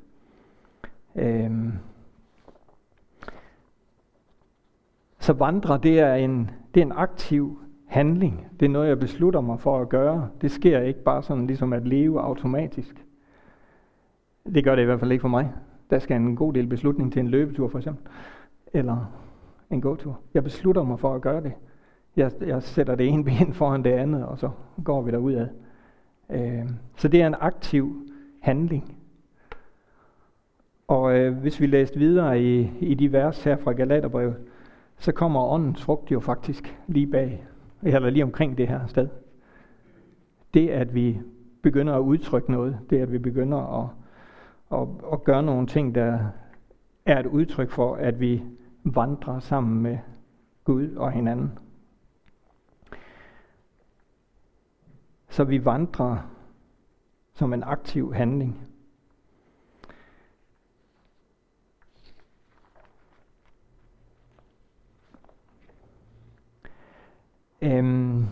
Øhm. 1.15 1.71
Så 5.19 5.33
vandre, 5.33 5.79
det 5.83 5.99
er, 5.99 6.13
en, 6.15 6.51
det 6.73 6.81
er 6.81 6.85
en 6.85 6.91
aktiv 6.91 7.59
handling. 7.85 8.47
Det 8.59 8.65
er 8.65 8.69
noget, 8.69 8.87
jeg 8.87 8.99
beslutter 8.99 9.41
mig 9.41 9.59
for 9.59 9.81
at 9.81 9.89
gøre. 9.89 10.29
Det 10.41 10.51
sker 10.51 10.79
ikke 10.79 11.03
bare 11.03 11.23
sådan 11.23 11.47
ligesom 11.47 11.73
at 11.73 11.87
leve 11.87 12.21
automatisk. 12.21 13.05
Det 14.45 14.63
gør 14.63 14.75
det 14.75 14.81
i 14.81 14.85
hvert 14.85 14.99
fald 14.99 15.11
ikke 15.11 15.21
for 15.21 15.27
mig. 15.27 15.51
Der 15.89 15.99
skal 15.99 16.15
en 16.15 16.35
god 16.35 16.53
del 16.53 16.67
beslutning 16.67 17.13
til 17.13 17.19
en 17.19 17.27
løbetur 17.27 17.67
for 17.67 17.77
eksempel. 17.77 18.07
Eller 18.73 19.22
en 19.73 19.81
gåtur. 19.81 20.19
Jeg 20.33 20.43
beslutter 20.43 20.83
mig 20.83 20.99
for 20.99 21.15
at 21.15 21.21
gøre 21.21 21.43
det. 21.43 21.53
Jeg, 22.15 22.31
jeg 22.41 22.63
sætter 22.63 22.95
det 22.95 23.07
ene 23.07 23.23
ben 23.29 23.53
foran 23.53 23.83
det 23.83 23.91
andet, 23.91 24.25
og 24.25 24.39
så 24.39 24.49
går 24.83 25.01
vi 25.01 25.11
derudad. 25.11 25.47
Øh, 26.29 26.69
så 26.97 27.07
det 27.07 27.21
er 27.21 27.27
en 27.27 27.35
aktiv 27.39 28.09
handling. 28.39 28.97
Og 30.87 31.17
øh, 31.17 31.37
hvis 31.37 31.61
vi 31.61 31.65
læste 31.65 31.99
videre 31.99 32.41
i, 32.41 32.71
i 32.79 32.93
de 32.93 33.11
vers 33.11 33.43
her 33.43 33.57
fra 33.57 33.71
Galaterbrevet, 33.71 34.35
så 34.97 35.11
kommer 35.11 35.51
åndens 35.51 35.83
frugt 35.83 36.11
jo 36.11 36.19
faktisk 36.19 36.79
lige 36.87 37.07
bag, 37.07 37.47
eller 37.83 38.09
lige 38.09 38.23
omkring 38.23 38.57
det 38.57 38.67
her 38.67 38.87
sted. 38.87 39.07
Det, 40.53 40.69
at 40.69 40.95
vi 40.95 41.19
begynder 41.61 41.93
at 41.93 41.99
udtrykke 41.99 42.51
noget, 42.51 42.79
det 42.89 42.97
at 42.97 43.11
vi 43.11 43.17
begynder 43.17 43.81
at, 43.81 43.89
at, 44.79 44.87
at 45.13 45.23
gøre 45.23 45.43
nogle 45.43 45.67
ting, 45.67 45.95
der 45.95 46.19
er 47.05 47.19
et 47.19 47.25
udtryk 47.25 47.71
for, 47.71 47.95
at 47.95 48.19
vi 48.19 48.43
vandrer 48.83 49.39
sammen 49.39 49.81
med 49.81 49.97
Gud 50.63 50.95
og 50.95 51.11
hinanden. 51.11 51.59
Så 55.29 55.43
vi 55.43 55.65
vandrer 55.65 56.29
som 57.33 57.53
en 57.53 57.63
aktiv 57.63 58.13
handling. 58.13 58.67
Øhm, 67.61 68.25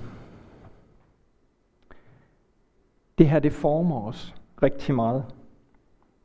det 3.17 3.29
her, 3.29 3.39
det 3.39 3.53
former 3.53 4.01
os 4.01 4.35
rigtig 4.63 4.95
meget. 4.95 5.25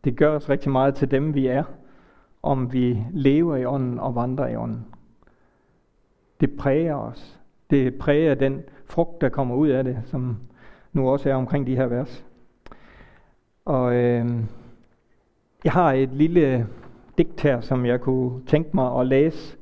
Det 0.05 0.17
gør 0.17 0.37
os 0.37 0.49
rigtig 0.49 0.71
meget 0.71 0.95
til 0.95 1.11
dem, 1.11 1.35
vi 1.35 1.47
er, 1.47 1.65
om 2.43 2.73
vi 2.73 3.05
lever 3.13 3.57
i 3.57 3.65
ånden 3.65 3.99
og 3.99 4.15
vandrer 4.15 4.49
i 4.49 4.57
ånden. 4.57 4.87
Det 6.41 6.57
præger 6.57 6.95
os. 6.95 7.41
Det 7.71 7.95
præger 7.95 8.35
den 8.35 8.63
frugt, 8.85 9.21
der 9.21 9.29
kommer 9.29 9.55
ud 9.55 9.69
af 9.69 9.85
det, 9.85 9.99
som 10.05 10.37
nu 10.93 11.11
også 11.11 11.31
er 11.31 11.35
omkring 11.35 11.67
de 11.67 11.77
her 11.77 11.87
vers. 11.87 12.25
Og 13.65 13.95
øh, 13.95 14.27
jeg 15.65 15.73
har 15.73 15.93
et 15.93 16.09
lille 16.13 16.67
digt 17.19 17.41
her, 17.41 17.61
som 17.61 17.87
jeg 17.87 18.01
kunne 18.01 18.43
tænke 18.47 18.71
mig 18.75 19.01
at 19.01 19.07
læse 19.07 19.57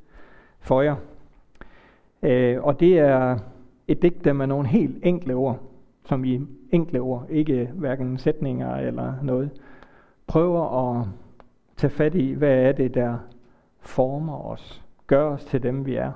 for 0.61 0.83
jer. 0.83 0.97
Øh, 2.23 2.62
og 2.62 2.81
det 2.81 2.99
er 2.99 3.38
et 3.88 4.02
digt, 4.02 4.25
der 4.25 4.33
med 4.33 4.47
nogle 4.47 4.69
helt 4.69 4.99
enkle 5.02 5.35
ord, 5.35 5.61
som 6.04 6.25
i 6.25 6.40
enkle 6.71 7.00
ord, 7.00 7.26
ikke 7.31 7.71
hverken 7.75 8.19
sætninger 8.19 8.76
eller 8.76 9.14
noget, 9.23 9.50
prøver 10.26 10.90
at 10.90 11.07
tage 11.85 11.97
fat 11.97 12.14
i, 12.14 12.33
hvad 12.33 12.59
er 12.59 12.73
det, 12.73 12.95
der 12.95 13.19
former 13.79 14.45
os, 14.45 14.85
gør 15.07 15.25
os 15.25 15.45
til 15.45 15.62
dem, 15.62 15.87
vi 15.87 15.95
er, 15.95 16.12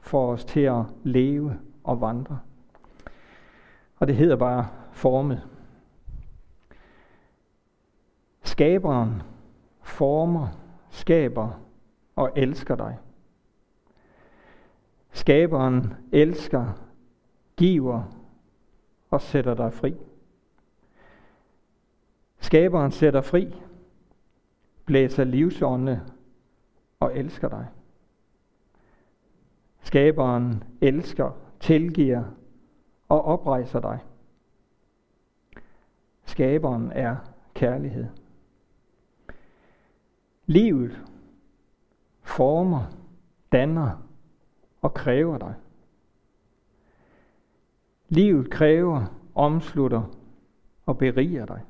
får 0.00 0.32
os 0.32 0.44
til 0.44 0.60
at 0.60 0.82
leve 1.02 1.58
og 1.84 2.00
vandre. 2.00 2.40
Og 3.96 4.06
det 4.06 4.16
hedder 4.16 4.36
bare 4.36 4.68
formet. 4.92 5.48
Skaberen 8.42 9.22
former, 9.82 10.48
skaber 10.90 11.60
og 12.16 12.32
elsker 12.36 12.76
dig. 12.76 12.98
Skaberen 15.10 15.94
elsker, 16.12 16.66
giver 17.56 18.02
og 19.10 19.20
sætter 19.20 19.54
dig 19.54 19.72
fri. 19.72 19.94
Skaberen 22.38 22.90
sætter 22.90 23.20
fri, 23.20 23.54
blæser 24.88 25.24
livsånde 25.24 26.00
og 27.00 27.16
elsker 27.18 27.48
dig. 27.48 27.66
Skaberen 29.80 30.64
elsker, 30.80 31.30
tilgiver 31.60 32.24
og 33.08 33.24
oprejser 33.24 33.80
dig. 33.80 33.98
Skaberen 36.24 36.92
er 36.92 37.16
kærlighed. 37.54 38.06
Livet 40.46 41.04
former, 42.22 42.82
danner 43.52 44.08
og 44.80 44.94
kræver 44.94 45.38
dig. 45.38 45.54
Livet 48.08 48.50
kræver, 48.50 49.06
omslutter, 49.34 50.02
og 50.86 50.98
beriger 50.98 51.46
dig. 51.46 51.64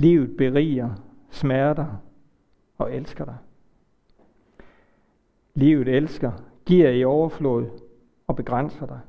Livet 0.00 0.36
beriger, 0.36 0.90
smerter 1.30 2.02
og 2.78 2.94
elsker 2.94 3.24
dig. 3.24 3.36
Livet 5.54 5.88
elsker, 5.88 6.32
giver 6.66 6.90
i 6.90 7.04
overflod 7.04 7.70
og 8.26 8.36
begrænser 8.36 8.86
dig. 8.86 9.00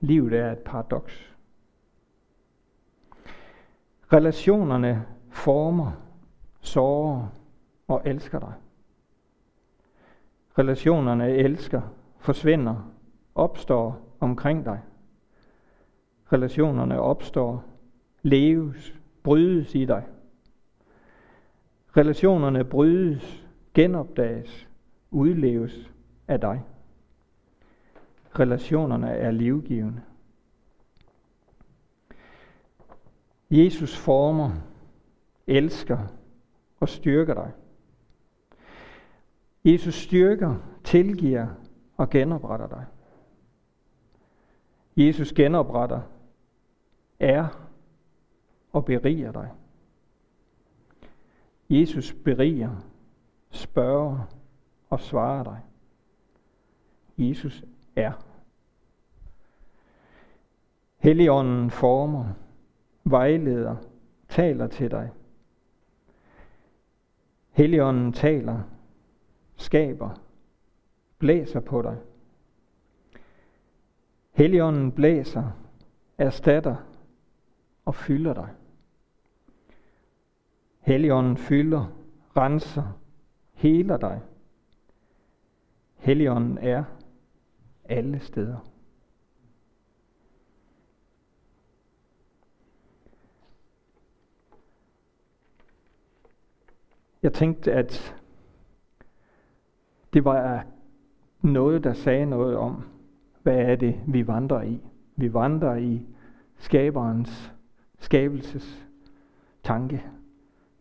Livet 0.00 0.32
er 0.32 0.52
et 0.52 0.58
paradoks. 0.58 1.34
Relationerne 4.12 5.06
former, 5.30 5.92
sårer 6.60 7.28
og 7.88 8.02
elsker 8.04 8.38
dig. 8.38 8.52
Relationerne 10.58 11.30
elsker, 11.30 11.82
forsvinder, 12.18 12.92
opstår 13.34 14.16
omkring 14.20 14.64
dig. 14.64 14.80
Relationerne 16.32 17.00
opstår, 17.00 17.64
leves, 18.22 19.01
brydes 19.22 19.74
i 19.74 19.84
dig. 19.84 20.06
Relationerne 21.96 22.64
brydes, 22.64 23.46
genopdages, 23.74 24.68
udleves 25.10 25.92
af 26.28 26.40
dig. 26.40 26.62
Relationerne 28.38 29.10
er 29.10 29.30
livgivende. 29.30 30.02
Jesus 33.50 33.96
former, 33.96 34.50
elsker 35.46 35.98
og 36.80 36.88
styrker 36.88 37.34
dig. 37.34 37.52
Jesus 39.64 39.94
styrker, 39.94 40.56
tilgiver 40.84 41.46
og 41.96 42.10
genopretter 42.10 42.68
dig. 42.68 42.84
Jesus 44.96 45.32
genopretter, 45.32 46.00
er 47.20 47.61
og 48.72 48.84
beriger 48.84 49.32
dig. 49.32 49.50
Jesus 51.70 52.14
beriger, 52.24 52.76
spørger 53.50 54.18
og 54.90 55.00
svarer 55.00 55.44
dig. 55.44 55.60
Jesus 57.18 57.64
er. 57.96 58.12
Helligånden 60.96 61.70
former, 61.70 62.24
vejleder, 63.04 63.76
taler 64.28 64.66
til 64.66 64.90
dig. 64.90 65.10
Helligånden 67.50 68.12
taler, 68.12 68.62
skaber, 69.56 70.10
blæser 71.18 71.60
på 71.60 71.82
dig. 71.82 71.98
Helligånden 74.32 74.92
blæser, 74.92 75.50
erstatter 76.18 76.76
og 77.84 77.94
fylder 77.94 78.34
dig. 78.34 78.48
Helligånden 80.92 81.36
fylder, 81.36 81.86
renser, 82.36 82.98
heler 83.52 83.96
dig. 83.96 84.20
Helligånden 85.96 86.58
er 86.58 86.84
alle 87.84 88.20
steder. 88.20 88.68
Jeg 97.22 97.32
tænkte, 97.32 97.72
at 97.72 98.16
det 100.12 100.24
var 100.24 100.66
noget, 101.40 101.84
der 101.84 101.92
sagde 101.92 102.26
noget 102.26 102.56
om, 102.56 102.84
hvad 103.42 103.58
er 103.58 103.76
det, 103.76 104.00
vi 104.06 104.26
vandrer 104.26 104.62
i. 104.62 104.80
Vi 105.16 105.32
vandrer 105.32 105.76
i 105.76 106.06
skaberens 106.56 107.52
skabelses 107.98 108.88
tanke 109.62 110.04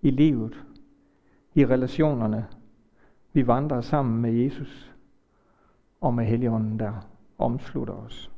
i 0.02 0.10
livet, 0.10 0.66
i 1.54 1.66
relationerne. 1.66 2.48
Vi 3.34 3.48
vandrer 3.48 3.82
sammen 3.82 4.22
med 4.22 4.32
Jesus 4.32 4.96
og 6.02 6.14
med 6.14 6.26
Helligånden, 6.26 6.80
der 6.80 6.94
omslutter 7.38 7.94
os. 7.94 8.32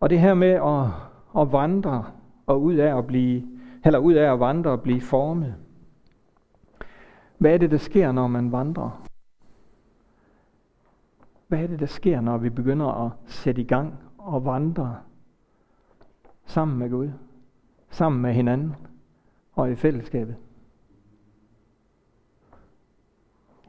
Og 0.00 0.10
det 0.10 0.20
her 0.20 0.34
med 0.34 0.48
at, 0.48 0.86
at 1.42 1.52
vandre 1.52 2.04
og 2.46 2.62
ud 2.62 2.74
af 2.74 2.98
at 2.98 3.06
blive, 3.06 3.48
eller 3.84 3.98
ud 3.98 4.12
af 4.12 4.32
at 4.32 4.40
vandre 4.40 4.70
og 4.70 4.82
blive 4.82 5.00
formet. 5.00 5.54
Hvad 7.38 7.54
er 7.54 7.58
det, 7.58 7.70
der 7.70 7.76
sker, 7.76 8.12
når 8.12 8.26
man 8.26 8.52
vandrer? 8.52 9.06
Hvad 11.48 11.62
er 11.62 11.66
det, 11.66 11.80
der 11.80 11.86
sker, 11.86 12.20
når 12.20 12.38
vi 12.38 12.50
begynder 12.50 13.06
at 13.06 13.12
sætte 13.26 13.62
i 13.62 13.64
gang 13.64 13.94
og 14.18 14.44
vandre 14.44 14.96
sammen 16.46 16.78
med 16.78 16.90
Gud, 16.90 17.10
sammen 17.90 18.22
med 18.22 18.32
hinanden 18.32 18.74
og 19.52 19.70
i 19.70 19.74
fællesskabet? 19.74 20.36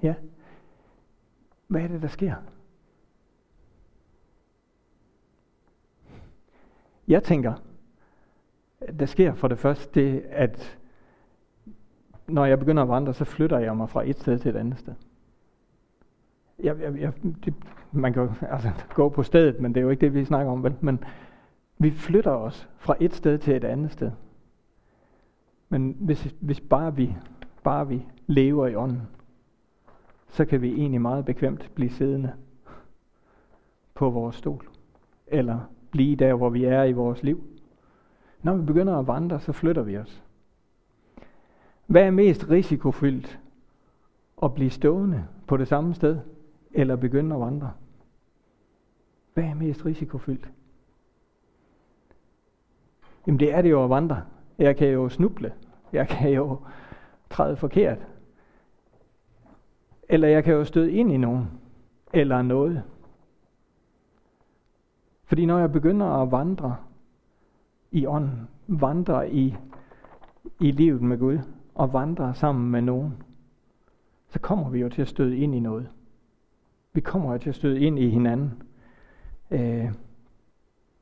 Ja. 0.03 0.15
Hvad 1.67 1.81
er 1.81 1.87
det, 1.87 2.01
der 2.01 2.07
sker? 2.07 2.35
Jeg 7.07 7.23
tænker, 7.23 7.53
der 8.99 9.05
sker 9.05 9.33
for 9.33 9.47
det 9.47 9.59
første 9.59 10.01
det, 10.01 10.21
at 10.21 10.77
når 12.27 12.45
jeg 12.45 12.59
begynder 12.59 12.83
at 12.83 12.89
vandre, 12.89 13.13
så 13.13 13.25
flytter 13.25 13.59
jeg 13.59 13.77
mig 13.77 13.89
fra 13.89 14.09
et 14.09 14.19
sted 14.19 14.39
til 14.39 14.49
et 14.49 14.55
andet 14.55 14.79
sted. 14.79 14.93
Jeg, 16.59 16.81
jeg, 16.81 16.99
jeg, 16.99 17.13
det, 17.45 17.53
man 17.91 18.13
kan 18.13 18.23
jo 18.23 18.33
altså, 18.41 18.71
gå 18.93 19.09
på 19.09 19.23
stedet, 19.23 19.59
men 19.59 19.73
det 19.73 19.79
er 19.79 19.83
jo 19.83 19.89
ikke 19.89 20.01
det, 20.01 20.13
vi 20.13 20.25
snakker 20.25 20.51
om. 20.51 20.63
Vel? 20.63 20.75
Men 20.81 21.03
vi 21.77 21.91
flytter 21.91 22.31
os 22.31 22.69
fra 22.77 22.95
et 22.99 23.13
sted 23.13 23.37
til 23.37 23.55
et 23.55 23.63
andet 23.63 23.91
sted. 23.91 24.11
Men 25.69 25.97
hvis, 25.99 26.35
hvis 26.39 26.61
bare, 26.61 26.95
vi, 26.95 27.15
bare 27.63 27.87
vi 27.87 28.05
lever 28.27 28.67
i 28.67 28.75
ånden, 28.75 29.01
så 30.27 30.45
kan 30.45 30.61
vi 30.61 30.73
egentlig 30.73 31.01
meget 31.01 31.25
bekvemt 31.25 31.71
blive 31.75 31.89
siddende 31.89 32.33
på 33.93 34.09
vores 34.09 34.35
stol. 34.35 34.67
Eller 35.27 35.59
blive 35.91 36.15
der, 36.15 36.33
hvor 36.33 36.49
vi 36.49 36.63
er 36.63 36.83
i 36.83 36.91
vores 36.91 37.23
liv. 37.23 37.43
Når 38.41 38.55
vi 38.55 38.65
begynder 38.65 38.95
at 38.97 39.07
vandre, 39.07 39.39
så 39.39 39.51
flytter 39.51 39.83
vi 39.83 39.97
os. 39.97 40.23
Hvad 41.85 42.03
er 42.03 42.11
mest 42.11 42.49
risikofyldt? 42.49 43.39
At 44.43 44.53
blive 44.53 44.69
stående 44.69 45.27
på 45.47 45.57
det 45.57 45.67
samme 45.67 45.93
sted, 45.93 46.19
eller 46.71 46.95
begynde 46.95 47.35
at 47.35 47.41
vandre? 47.41 47.71
Hvad 49.33 49.43
er 49.43 49.53
mest 49.53 49.85
risikofyldt? 49.85 50.51
Jamen 53.27 53.39
det 53.39 53.53
er 53.53 53.61
det 53.61 53.71
jo 53.71 53.83
at 53.83 53.89
vandre. 53.89 54.21
Jeg 54.57 54.77
kan 54.77 54.87
jo 54.87 55.09
snuble. 55.09 55.53
Jeg 55.93 56.07
kan 56.07 56.31
jo 56.31 56.59
træde 57.29 57.57
forkert. 57.57 57.97
Eller 60.09 60.27
jeg 60.27 60.43
kan 60.43 60.53
jo 60.53 60.63
støde 60.63 60.91
ind 60.91 61.11
i 61.11 61.17
nogen. 61.17 61.47
Eller 62.13 62.41
noget. 62.41 62.83
Fordi 65.25 65.45
når 65.45 65.59
jeg 65.59 65.71
begynder 65.71 66.05
at 66.05 66.31
vandre 66.31 66.75
i 67.91 68.05
ånden, 68.05 68.47
vandre 68.67 69.31
i, 69.31 69.55
i 70.59 70.71
livet 70.71 71.01
med 71.01 71.17
Gud, 71.17 71.39
og 71.75 71.93
vandre 71.93 72.35
sammen 72.35 72.71
med 72.71 72.81
nogen, 72.81 73.23
så 74.29 74.39
kommer 74.39 74.69
vi 74.69 74.79
jo 74.79 74.89
til 74.89 75.01
at 75.01 75.07
støde 75.07 75.37
ind 75.37 75.55
i 75.55 75.59
noget. 75.59 75.89
Vi 76.93 77.01
kommer 77.01 77.31
jo 77.31 77.37
til 77.37 77.49
at 77.49 77.55
støde 77.55 77.79
ind 77.79 77.99
i 77.99 78.09
hinanden. 78.09 78.63
Øh, 79.51 79.91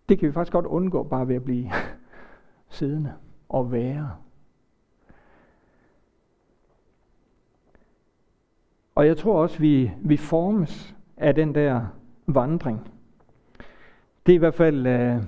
det 0.09 0.19
kan 0.19 0.27
vi 0.27 0.33
faktisk 0.33 0.53
godt 0.53 0.65
undgå 0.65 1.03
bare 1.03 1.27
ved 1.27 1.35
at 1.35 1.43
blive 1.43 1.71
siddende 2.73 3.13
og 3.49 3.71
være. 3.71 4.11
Og 8.95 9.07
jeg 9.07 9.17
tror 9.17 9.41
også, 9.41 9.59
vi, 9.59 9.91
vi 10.01 10.17
formes 10.17 10.95
af 11.17 11.35
den 11.35 11.55
der 11.55 11.85
vandring. 12.27 12.91
Det 14.25 14.31
er 14.31 14.35
i 14.35 14.39
hvert 14.39 14.53
fald 14.53 14.87
øh, 14.87 15.23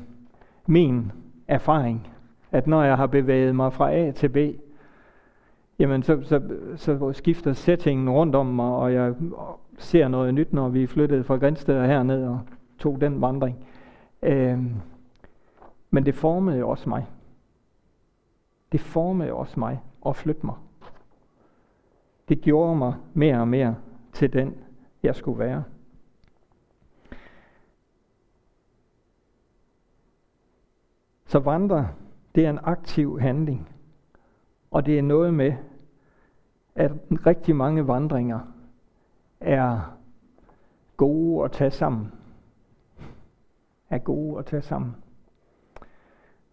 min 0.65 1.11
erfaring, 1.47 2.07
at 2.51 2.67
når 2.67 2.83
jeg 2.83 2.97
har 2.97 3.07
bevæget 3.07 3.55
mig 3.55 3.73
fra 3.73 3.93
A 3.93 4.11
til 4.11 4.29
B, 4.29 4.37
jamen 5.79 6.03
så, 6.03 6.21
så, 6.23 6.41
så 6.75 7.13
skifter 7.13 7.53
settingen 7.53 8.09
rundt 8.09 8.35
om 8.35 8.45
mig, 8.45 8.75
og 8.75 8.93
jeg 8.93 9.13
ser 9.77 10.07
noget 10.07 10.33
nyt, 10.33 10.53
når 10.53 10.69
vi 10.69 10.87
flyttede 10.87 11.23
fra 11.23 11.37
Grænsted 11.37 11.85
herned 11.85 12.27
og 12.27 12.39
tog 12.79 13.01
den 13.01 13.21
vandring. 13.21 13.65
Øh, 14.23 14.59
men 15.91 16.05
det 16.05 16.15
formede 16.15 16.57
jo 16.57 16.69
også 16.69 16.89
mig. 16.89 17.05
Det 18.75 18.81
formede 18.81 19.33
også 19.33 19.59
mig 19.59 19.81
og 20.01 20.15
flytte 20.15 20.45
mig. 20.45 20.55
Det 22.29 22.41
gjorde 22.41 22.75
mig 22.75 22.93
mere 23.13 23.39
og 23.39 23.47
mere 23.47 23.75
til 24.13 24.33
den, 24.33 24.57
jeg 25.03 25.15
skulle 25.15 25.39
være. 25.39 25.63
Så 31.25 31.39
vandre, 31.39 31.89
det 32.35 32.45
er 32.45 32.49
en 32.49 32.59
aktiv 32.63 33.19
handling. 33.19 33.69
Og 34.71 34.85
det 34.85 34.97
er 34.97 35.01
noget 35.01 35.33
med, 35.33 35.53
at 36.75 36.91
rigtig 37.25 37.55
mange 37.55 37.87
vandringer 37.87 38.39
er 39.39 39.97
gode 40.97 41.45
at 41.45 41.51
tage 41.51 41.71
sammen. 41.71 42.11
er 43.89 43.97
gode 43.97 44.39
at 44.39 44.45
tage 44.45 44.61
sammen. 44.61 44.95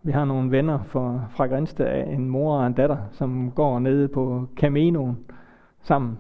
Vi 0.04 0.12
har 0.12 0.24
nogle 0.24 0.50
venner 0.50 0.82
fra, 0.82 1.24
fra 1.30 1.46
Grænsted, 1.46 2.06
en 2.06 2.28
mor 2.28 2.56
og 2.56 2.66
en 2.66 2.72
datter, 2.72 2.96
som 3.10 3.52
går 3.54 3.78
nede 3.78 4.08
på 4.08 4.46
Caminoen 4.56 5.18
sammen. 5.80 6.18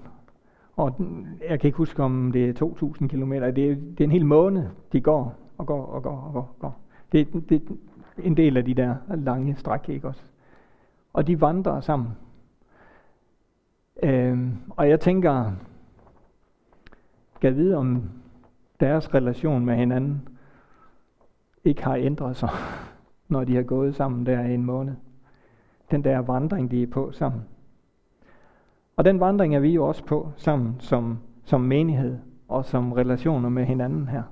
Og 0.76 1.00
jeg 1.48 1.60
kan 1.60 1.68
ikke 1.68 1.76
huske, 1.76 2.02
om 2.02 2.32
det 2.32 2.62
er 2.62 2.66
2.000 2.66 3.06
km. 3.06 3.32
Det 3.32 3.44
er, 3.44 3.50
det 3.52 4.00
er 4.00 4.04
en 4.04 4.10
hel 4.10 4.26
måned, 4.26 4.64
de 4.92 5.00
går 5.00 5.34
og 5.58 5.66
går 5.66 5.86
og 5.86 6.02
går 6.02 6.16
og 6.16 6.32
går. 6.32 6.40
Og 6.40 6.58
går. 6.58 6.80
Det, 7.12 7.48
det 7.48 7.62
er 7.62 8.22
en 8.22 8.36
del 8.36 8.56
af 8.56 8.64
de 8.64 8.74
der 8.74 8.94
lange 9.14 9.56
stræk, 9.56 9.88
ikke 9.88 10.08
også? 10.08 10.22
Og 11.12 11.26
de 11.26 11.40
vandrer 11.40 11.80
sammen. 11.80 12.08
Øhm, 14.02 14.56
og 14.70 14.88
jeg 14.88 15.00
tænker, 15.00 15.52
kan 17.40 17.56
vide 17.56 17.76
om 17.76 18.02
deres 18.80 19.14
relation 19.14 19.64
med 19.64 19.76
hinanden 19.76 20.28
ikke 21.64 21.84
har 21.84 21.96
ændret 21.96 22.36
sig, 22.36 22.50
når 23.32 23.44
de 23.44 23.54
har 23.54 23.62
gået 23.62 23.94
sammen 23.94 24.26
der 24.26 24.40
i 24.40 24.54
en 24.54 24.64
måned. 24.64 24.94
Den 25.90 26.04
der 26.04 26.18
vandring, 26.18 26.70
de 26.70 26.82
er 26.82 26.86
på 26.86 27.12
sammen. 27.12 27.42
Og 28.96 29.04
den 29.04 29.20
vandring 29.20 29.54
er 29.54 29.60
vi 29.60 29.70
jo 29.70 29.86
også 29.86 30.04
på 30.04 30.32
sammen 30.36 30.76
som, 30.78 31.18
som 31.44 31.60
menighed 31.60 32.18
og 32.48 32.64
som 32.64 32.92
relationer 32.92 33.48
med 33.48 33.64
hinanden 33.64 34.08
her. 34.08 34.22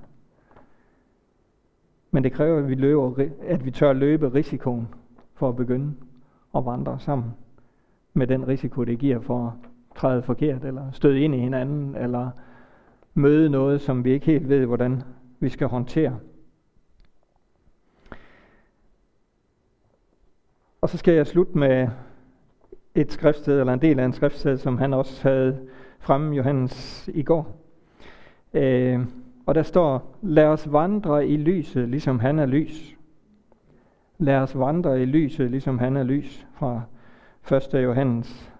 Men 2.11 2.23
det 2.23 2.33
kræver, 2.33 2.59
at 2.59 2.67
vi, 2.69 2.75
løber, 2.75 3.27
at 3.41 3.65
vi 3.65 3.71
tør 3.71 3.93
løbe 3.93 4.33
risikoen 4.33 4.87
for 5.33 5.49
at 5.49 5.55
begynde 5.55 5.93
at 6.55 6.65
vandre 6.65 6.99
sammen 6.99 7.31
med 8.13 8.27
den 8.27 8.47
risiko, 8.47 8.83
det 8.83 8.99
giver 8.99 9.19
for 9.19 9.47
at 9.47 9.53
træde 9.95 10.23
forkert, 10.23 10.65
eller 10.65 10.91
støde 10.91 11.19
ind 11.19 11.35
i 11.35 11.39
hinanden, 11.39 11.95
eller 11.95 12.29
møde 13.13 13.49
noget, 13.49 13.81
som 13.81 14.03
vi 14.03 14.11
ikke 14.11 14.25
helt 14.25 14.49
ved, 14.49 14.65
hvordan 14.65 15.01
vi 15.39 15.49
skal 15.49 15.67
håndtere. 15.67 16.19
Og 20.81 20.89
så 20.89 20.97
skal 20.97 21.13
jeg 21.13 21.27
slutte 21.27 21.57
med 21.57 21.87
et 22.95 23.11
skriftsted, 23.11 23.59
eller 23.59 23.73
en 23.73 23.81
del 23.81 23.99
af 23.99 24.05
en 24.05 24.13
skriftsted, 24.13 24.57
som 24.57 24.77
han 24.77 24.93
også 24.93 25.29
havde 25.29 25.67
fremme, 25.99 26.35
Johannes, 26.35 27.09
i 27.13 27.23
går. 27.23 27.57
Øh, 28.53 28.99
og 29.45 29.55
der 29.55 29.63
står, 29.63 30.17
lad 30.21 30.45
os 30.45 30.71
vandre 30.71 31.27
i 31.27 31.37
lyset, 31.37 31.89
ligesom 31.89 32.19
han 32.19 32.39
er 32.39 32.45
lys. 32.45 32.97
Lad 34.17 34.35
os 34.35 34.57
vandre 34.57 35.01
i 35.01 35.05
lyset, 35.05 35.51
ligesom 35.51 35.79
han 35.79 35.97
er 35.97 36.03
lys, 36.03 36.47
fra 36.53 36.81
1. 37.75 37.83
Johannes 37.83 38.51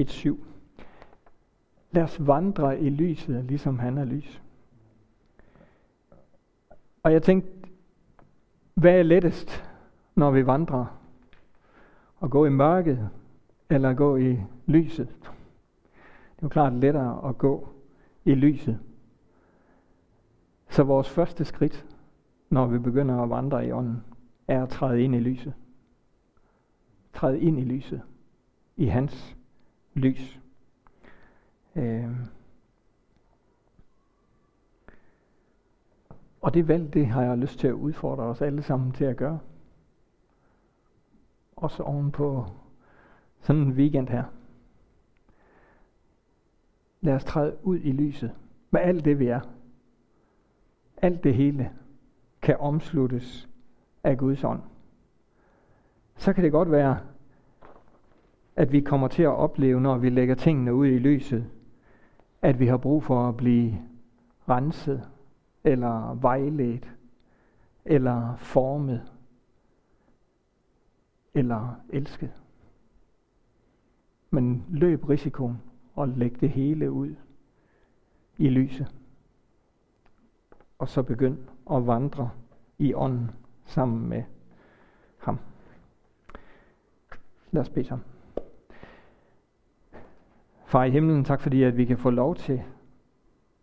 1.7. 0.00 0.36
Lad 1.90 2.02
os 2.02 2.26
vandre 2.26 2.80
i 2.80 2.90
lyset, 2.90 3.44
ligesom 3.44 3.78
han 3.78 3.98
er 3.98 4.04
lys. 4.04 4.42
Og 7.02 7.12
jeg 7.12 7.22
tænkte, 7.22 7.50
hvad 8.74 8.98
er 8.98 9.02
lettest, 9.02 9.64
når 10.14 10.30
vi 10.30 10.46
vandrer? 10.46 11.01
At 12.22 12.30
gå 12.30 12.46
i 12.46 12.50
mørket, 12.50 13.10
eller 13.70 13.90
at 13.90 13.96
gå 13.96 14.16
i 14.16 14.38
lyset? 14.66 15.08
Det 15.08 16.38
er 16.38 16.42
jo 16.42 16.48
klart 16.48 16.72
lettere 16.72 17.28
at 17.28 17.38
gå 17.38 17.68
i 18.24 18.34
lyset. 18.34 18.78
Så 20.68 20.82
vores 20.82 21.10
første 21.10 21.44
skridt, 21.44 21.86
når 22.50 22.66
vi 22.66 22.78
begynder 22.78 23.22
at 23.22 23.30
vandre 23.30 23.66
i 23.66 23.72
ånden, 23.72 24.04
er 24.48 24.62
at 24.62 24.68
træde 24.68 25.02
ind 25.02 25.14
i 25.14 25.18
lyset. 25.18 25.54
Træde 27.12 27.40
ind 27.40 27.58
i 27.58 27.64
lyset. 27.64 28.02
I 28.76 28.86
hans 28.86 29.36
lys. 29.94 30.40
Øh. 31.76 32.10
Og 36.40 36.54
det 36.54 36.68
valg, 36.68 36.94
det 36.94 37.06
har 37.06 37.22
jeg 37.22 37.38
lyst 37.38 37.58
til 37.58 37.68
at 37.68 37.72
udfordre 37.72 38.24
os 38.24 38.40
alle 38.40 38.62
sammen 38.62 38.92
til 38.92 39.04
at 39.04 39.16
gøre. 39.16 39.38
Også 41.62 41.82
oven 41.82 42.10
på 42.10 42.46
sådan 43.40 43.62
en 43.62 43.72
weekend 43.72 44.08
her. 44.08 44.24
Lad 47.00 47.14
os 47.14 47.24
træde 47.24 47.56
ud 47.62 47.78
i 47.78 47.92
lyset 47.92 48.32
med 48.70 48.80
alt 48.80 49.04
det, 49.04 49.18
vi 49.18 49.26
er. 49.26 49.40
Alt 50.96 51.24
det 51.24 51.34
hele 51.34 51.70
kan 52.42 52.56
omsluttes 52.60 53.48
af 54.04 54.18
Guds 54.18 54.44
ånd. 54.44 54.60
Så 56.16 56.32
kan 56.32 56.44
det 56.44 56.52
godt 56.52 56.70
være, 56.70 56.98
at 58.56 58.72
vi 58.72 58.80
kommer 58.80 59.08
til 59.08 59.22
at 59.22 59.36
opleve, 59.36 59.80
når 59.80 59.98
vi 59.98 60.10
lægger 60.10 60.34
tingene 60.34 60.74
ud 60.74 60.86
i 60.86 60.98
lyset, 60.98 61.46
at 62.42 62.60
vi 62.60 62.66
har 62.66 62.76
brug 62.76 63.02
for 63.02 63.28
at 63.28 63.36
blive 63.36 63.78
renset, 64.48 65.08
eller 65.64 66.14
vejledt, 66.14 66.92
eller 67.84 68.36
formet, 68.36 69.11
eller 71.34 71.80
elsket. 71.88 72.32
Men 74.30 74.64
løb 74.68 75.08
risikoen 75.08 75.62
og 75.94 76.08
læg 76.08 76.40
det 76.40 76.50
hele 76.50 76.92
ud 76.92 77.14
i 78.38 78.48
lyset. 78.48 78.94
Og 80.78 80.88
så 80.88 81.02
begynd 81.02 81.38
at 81.70 81.86
vandre 81.86 82.30
i 82.78 82.94
ånden 82.94 83.30
sammen 83.64 84.08
med 84.08 84.22
ham. 85.18 85.38
Lad 87.50 87.62
os 87.62 87.68
bede 87.68 87.84
sammen. 87.84 88.06
Far 90.66 90.84
i 90.84 90.90
himlen, 90.90 91.24
tak 91.24 91.40
fordi 91.40 91.62
at 91.62 91.76
vi 91.76 91.84
kan 91.84 91.98
få 91.98 92.10
lov 92.10 92.36
til 92.36 92.62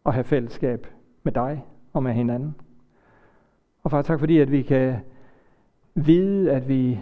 at 0.06 0.14
have 0.14 0.24
fællesskab 0.24 0.88
med 1.24 1.34
dig 1.34 1.66
og 1.94 2.04
med 2.04 2.14
hinanden. 2.14 2.56
Og 3.84 3.92
far, 3.92 4.02
tak 4.02 4.20
fordi 4.20 4.38
at 4.38 4.52
vi 4.52 4.62
kan 4.62 5.00
vide, 5.94 6.52
at 6.52 6.68
vi 6.68 7.00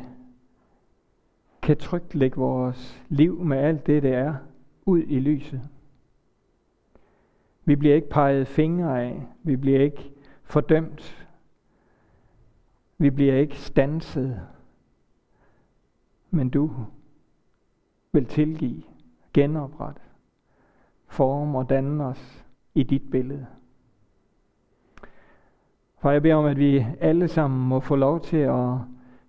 kan 1.67 1.77
trygt 1.77 2.15
lægge 2.15 2.38
vores 2.38 3.03
liv 3.10 3.43
med 3.43 3.58
alt 3.58 3.88
det, 3.88 4.03
det 4.03 4.13
er, 4.13 4.36
ud 4.86 5.03
i 5.08 5.19
lyset. 5.19 5.62
Vi 7.65 7.75
bliver 7.75 7.95
ikke 7.95 8.10
peget 8.10 8.47
fingre 8.47 9.03
af. 9.03 9.27
Vi 9.43 9.56
bliver 9.56 9.80
ikke 9.80 10.12
fordømt. 10.43 11.27
Vi 12.97 13.10
bliver 13.10 13.36
ikke 13.36 13.56
stanset. 13.56 14.41
Men 16.32 16.49
du 16.49 16.71
vil 18.12 18.25
tilgive 18.25 18.84
genoprette, 19.34 20.01
forme 21.08 21.58
og 21.58 21.69
danne 21.69 22.06
os 22.06 22.45
i 22.75 22.84
dit 22.84 23.12
billede. 23.12 23.45
For 25.99 26.12
jeg 26.12 26.21
beder 26.21 26.36
om, 26.36 26.45
at 26.45 26.58
vi 26.58 26.86
alle 26.99 27.27
sammen 27.27 27.67
må 27.67 27.80
få 27.80 27.95
lov 27.95 28.21
til 28.21 28.38
at 28.38 28.77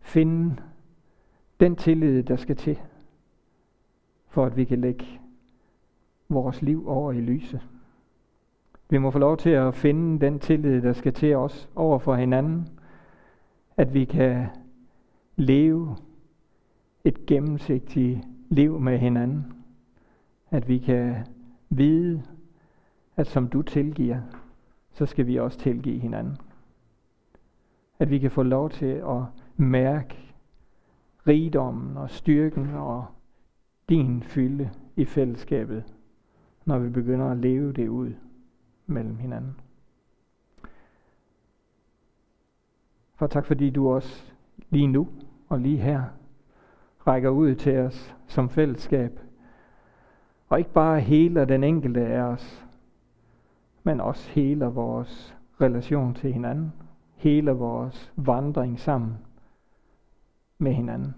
finde 0.00 0.56
den 1.60 1.76
tillid, 1.76 2.22
der 2.22 2.36
skal 2.36 2.56
til, 2.56 2.78
for 4.28 4.46
at 4.46 4.56
vi 4.56 4.64
kan 4.64 4.80
lægge 4.80 5.04
vores 6.28 6.62
liv 6.62 6.88
over 6.88 7.12
i 7.12 7.20
lyset. 7.20 7.60
Vi 8.90 8.98
må 8.98 9.10
få 9.10 9.18
lov 9.18 9.36
til 9.36 9.50
at 9.50 9.74
finde 9.74 10.26
den 10.26 10.38
tillid, 10.38 10.82
der 10.82 10.92
skal 10.92 11.12
til 11.12 11.36
os 11.36 11.68
over 11.76 11.98
for 11.98 12.14
hinanden, 12.14 12.68
at 13.76 13.94
vi 13.94 14.04
kan 14.04 14.46
leve 15.36 15.96
et 17.04 17.26
gennemsigtigt 17.26 18.20
liv 18.48 18.80
med 18.80 18.98
hinanden 18.98 19.58
at 20.50 20.68
vi 20.68 20.78
kan 20.78 21.16
vide, 21.68 22.22
at 23.16 23.26
som 23.26 23.48
du 23.48 23.62
tilgiver, 23.62 24.20
så 24.92 25.06
skal 25.06 25.26
vi 25.26 25.36
også 25.36 25.58
tilgive 25.58 25.98
hinanden. 25.98 26.36
At 27.98 28.10
vi 28.10 28.18
kan 28.18 28.30
få 28.30 28.42
lov 28.42 28.70
til 28.70 28.86
at 28.86 29.22
mærke 29.56 30.27
rigdommen 31.28 31.96
og 31.96 32.10
styrken 32.10 32.74
og 32.74 33.04
din 33.88 34.22
fylde 34.22 34.70
i 34.96 35.04
fællesskabet, 35.04 35.84
når 36.64 36.78
vi 36.78 36.88
begynder 36.88 37.30
at 37.30 37.36
leve 37.36 37.72
det 37.72 37.88
ud 37.88 38.12
mellem 38.86 39.18
hinanden. 39.18 39.60
For 43.14 43.26
tak 43.26 43.46
fordi 43.46 43.70
du 43.70 43.90
også 43.90 44.32
lige 44.70 44.86
nu 44.86 45.08
og 45.48 45.60
lige 45.60 45.78
her 45.78 46.02
rækker 47.06 47.30
ud 47.30 47.54
til 47.54 47.78
os 47.78 48.16
som 48.26 48.50
fællesskab 48.50 49.20
og 50.48 50.58
ikke 50.58 50.72
bare 50.72 51.00
hele 51.00 51.44
den 51.44 51.64
enkelte 51.64 52.06
af 52.06 52.22
os, 52.22 52.66
men 53.82 54.00
også 54.00 54.30
hele 54.30 54.64
vores 54.64 55.36
relation 55.60 56.14
til 56.14 56.32
hinanden. 56.32 56.72
Hele 57.16 57.50
vores 57.50 58.12
vandring 58.16 58.80
sammen 58.80 59.18
med 60.58 60.72
hinanden. 60.72 61.14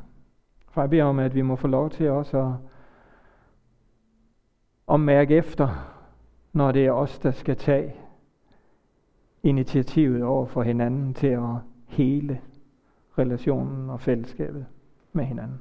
For 0.68 0.80
jeg 0.80 0.90
beder 0.90 1.04
om, 1.04 1.18
at 1.18 1.34
vi 1.34 1.42
må 1.42 1.56
få 1.56 1.66
lov 1.66 1.90
til 1.90 2.10
også 2.10 2.38
at, 2.38 2.54
at 4.94 5.00
mærke 5.00 5.36
efter, 5.36 5.68
når 6.52 6.72
det 6.72 6.86
er 6.86 6.92
os, 6.92 7.18
der 7.18 7.30
skal 7.30 7.56
tage 7.56 7.94
initiativet 9.42 10.22
over 10.22 10.46
for 10.46 10.62
hinanden 10.62 11.14
til 11.14 11.26
at 11.26 11.56
hele 11.86 12.40
relationen 13.18 13.90
og 13.90 14.00
fællesskabet 14.00 14.66
med 15.12 15.24
hinanden. 15.24 15.60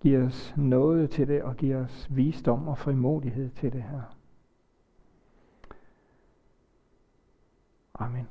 Giv 0.00 0.18
os 0.18 0.54
noget 0.56 1.10
til 1.10 1.28
det, 1.28 1.42
og 1.42 1.56
giv 1.56 1.76
os 1.76 2.08
visdom 2.10 2.68
og 2.68 2.78
frimodighed 2.78 3.50
til 3.50 3.72
det 3.72 3.82
her. 3.82 4.16
Amen. 7.94 8.28